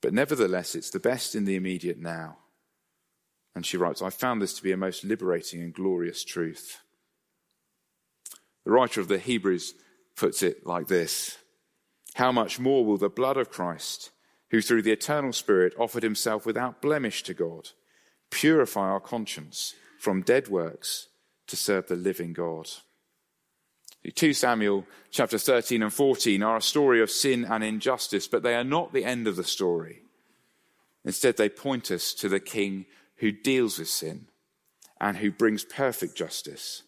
But 0.00 0.14
nevertheless, 0.14 0.74
it's 0.74 0.90
the 0.90 1.00
best 1.00 1.34
in 1.34 1.44
the 1.44 1.56
immediate 1.56 1.98
now. 1.98 2.38
And 3.54 3.64
she 3.64 3.76
writes, 3.76 4.02
I 4.02 4.10
found 4.10 4.40
this 4.40 4.54
to 4.54 4.62
be 4.62 4.72
a 4.72 4.76
most 4.76 5.04
liberating 5.04 5.62
and 5.62 5.72
glorious 5.72 6.24
truth. 6.24 6.80
The 8.64 8.70
writer 8.70 9.00
of 9.00 9.08
the 9.08 9.18
Hebrews 9.18 9.74
puts 10.16 10.42
it 10.42 10.66
like 10.66 10.88
this 10.88 11.38
how 12.16 12.32
much 12.32 12.58
more 12.58 12.82
will 12.82 12.96
the 12.96 13.10
blood 13.10 13.36
of 13.36 13.50
Christ, 13.50 14.10
who 14.50 14.62
through 14.62 14.80
the 14.80 14.92
eternal 14.92 15.34
Spirit 15.34 15.74
offered 15.78 16.02
himself 16.02 16.46
without 16.46 16.80
blemish 16.80 17.22
to 17.24 17.34
God, 17.34 17.70
purify 18.30 18.88
our 18.88 19.00
conscience 19.00 19.74
from 19.98 20.22
dead 20.22 20.48
works 20.48 21.08
to 21.46 21.56
serve 21.56 21.88
the 21.88 21.94
living 21.94 22.32
God? 22.32 22.70
2 24.14 24.32
Samuel 24.32 24.86
chapter 25.10 25.36
13 25.36 25.82
and 25.82 25.92
14 25.92 26.42
are 26.42 26.56
a 26.56 26.62
story 26.62 27.02
of 27.02 27.10
sin 27.10 27.44
and 27.44 27.62
injustice, 27.62 28.26
but 28.26 28.42
they 28.42 28.54
are 28.54 28.64
not 28.64 28.94
the 28.94 29.04
end 29.04 29.26
of 29.26 29.36
the 29.36 29.44
story. 29.44 30.00
Instead, 31.04 31.36
they 31.36 31.50
point 31.50 31.90
us 31.90 32.14
to 32.14 32.30
the 32.30 32.40
king 32.40 32.86
who 33.16 33.30
deals 33.30 33.78
with 33.78 33.88
sin 33.90 34.28
and 34.98 35.18
who 35.18 35.30
brings 35.30 35.66
perfect 35.66 36.16
justice, 36.16 36.82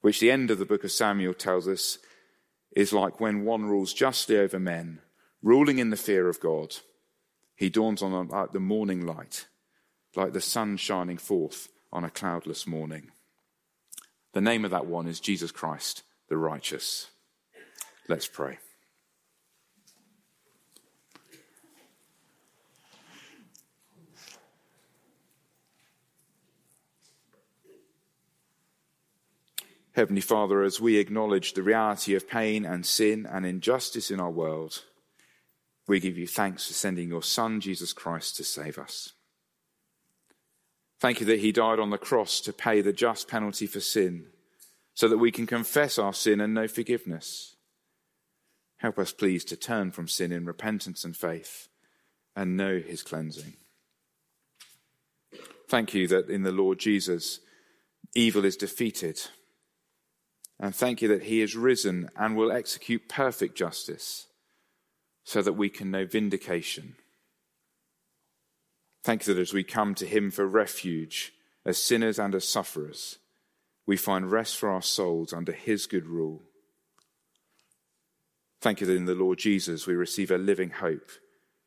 which 0.00 0.18
the 0.18 0.32
end 0.32 0.50
of 0.50 0.58
the 0.58 0.66
book 0.66 0.82
of 0.82 0.90
Samuel 0.90 1.34
tells 1.34 1.68
us 1.68 1.98
is 2.78 2.92
like 2.92 3.18
when 3.18 3.44
one 3.44 3.64
rules 3.64 3.92
justly 3.92 4.38
over 4.38 4.60
men, 4.60 5.00
ruling 5.42 5.80
in 5.80 5.90
the 5.90 5.96
fear 5.96 6.28
of 6.28 6.38
God. 6.38 6.76
He 7.56 7.68
dawns 7.68 8.02
on 8.02 8.12
them 8.12 8.28
like 8.28 8.52
the 8.52 8.60
morning 8.60 9.04
light, 9.04 9.48
like 10.14 10.32
the 10.32 10.40
sun 10.40 10.76
shining 10.76 11.18
forth 11.18 11.70
on 11.92 12.04
a 12.04 12.10
cloudless 12.10 12.68
morning. 12.68 13.10
The 14.32 14.40
name 14.40 14.64
of 14.64 14.70
that 14.70 14.86
one 14.86 15.08
is 15.08 15.18
Jesus 15.18 15.50
Christ, 15.50 16.04
the 16.28 16.36
righteous. 16.36 17.08
Let's 18.06 18.28
pray. 18.28 18.58
Heavenly 29.98 30.20
Father, 30.20 30.62
as 30.62 30.80
we 30.80 30.96
acknowledge 30.96 31.54
the 31.54 31.62
reality 31.64 32.14
of 32.14 32.28
pain 32.28 32.64
and 32.64 32.86
sin 32.86 33.26
and 33.28 33.44
injustice 33.44 34.12
in 34.12 34.20
our 34.20 34.30
world, 34.30 34.84
we 35.88 35.98
give 35.98 36.16
you 36.16 36.24
thanks 36.24 36.68
for 36.68 36.72
sending 36.72 37.08
your 37.08 37.24
Son, 37.24 37.60
Jesus 37.60 37.92
Christ, 37.92 38.36
to 38.36 38.44
save 38.44 38.78
us. 38.78 39.14
Thank 41.00 41.18
you 41.18 41.26
that 41.26 41.40
he 41.40 41.50
died 41.50 41.80
on 41.80 41.90
the 41.90 41.98
cross 41.98 42.40
to 42.42 42.52
pay 42.52 42.80
the 42.80 42.92
just 42.92 43.26
penalty 43.26 43.66
for 43.66 43.80
sin, 43.80 44.26
so 44.94 45.08
that 45.08 45.18
we 45.18 45.32
can 45.32 45.48
confess 45.48 45.98
our 45.98 46.12
sin 46.12 46.40
and 46.40 46.54
know 46.54 46.68
forgiveness. 46.68 47.56
Help 48.76 49.00
us, 49.00 49.10
please, 49.10 49.44
to 49.46 49.56
turn 49.56 49.90
from 49.90 50.06
sin 50.06 50.30
in 50.30 50.44
repentance 50.44 51.04
and 51.04 51.16
faith 51.16 51.66
and 52.36 52.56
know 52.56 52.78
his 52.78 53.02
cleansing. 53.02 53.54
Thank 55.68 55.92
you 55.92 56.06
that 56.06 56.30
in 56.30 56.44
the 56.44 56.52
Lord 56.52 56.78
Jesus, 56.78 57.40
evil 58.14 58.44
is 58.44 58.56
defeated 58.56 59.22
and 60.60 60.74
thank 60.74 61.00
you 61.00 61.08
that 61.08 61.24
he 61.24 61.40
is 61.40 61.56
risen 61.56 62.10
and 62.16 62.36
will 62.36 62.50
execute 62.50 63.08
perfect 63.08 63.56
justice 63.56 64.26
so 65.24 65.42
that 65.42 65.52
we 65.52 65.68
can 65.68 65.90
know 65.90 66.04
vindication. 66.04 66.96
Thank 69.04 69.26
you 69.26 69.34
that 69.34 69.40
as 69.40 69.52
we 69.52 69.62
come 69.62 69.94
to 69.96 70.06
him 70.06 70.30
for 70.30 70.46
refuge 70.46 71.32
as 71.64 71.80
sinners 71.80 72.18
and 72.18 72.34
as 72.34 72.46
sufferers, 72.46 73.18
we 73.86 73.96
find 73.96 74.30
rest 74.30 74.56
for 74.56 74.68
our 74.68 74.82
souls 74.82 75.32
under 75.32 75.52
his 75.52 75.86
good 75.86 76.06
rule. 76.06 76.42
Thank 78.60 78.80
you 78.80 78.86
that 78.86 78.96
in 78.96 79.04
the 79.04 79.14
Lord 79.14 79.38
Jesus 79.38 79.86
we 79.86 79.94
receive 79.94 80.30
a 80.30 80.38
living 80.38 80.70
hope, 80.70 81.10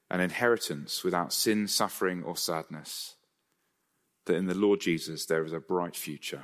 an 0.09 0.19
inheritance 0.19 1.03
without 1.03 1.31
sin, 1.31 1.67
suffering, 1.67 2.23
or 2.23 2.35
sadness. 2.35 3.15
That 4.25 4.35
in 4.35 4.47
the 4.47 4.53
Lord 4.53 4.81
Jesus 4.81 5.25
there 5.25 5.45
is 5.45 5.53
a 5.53 5.59
bright 5.59 5.95
future. 5.95 6.43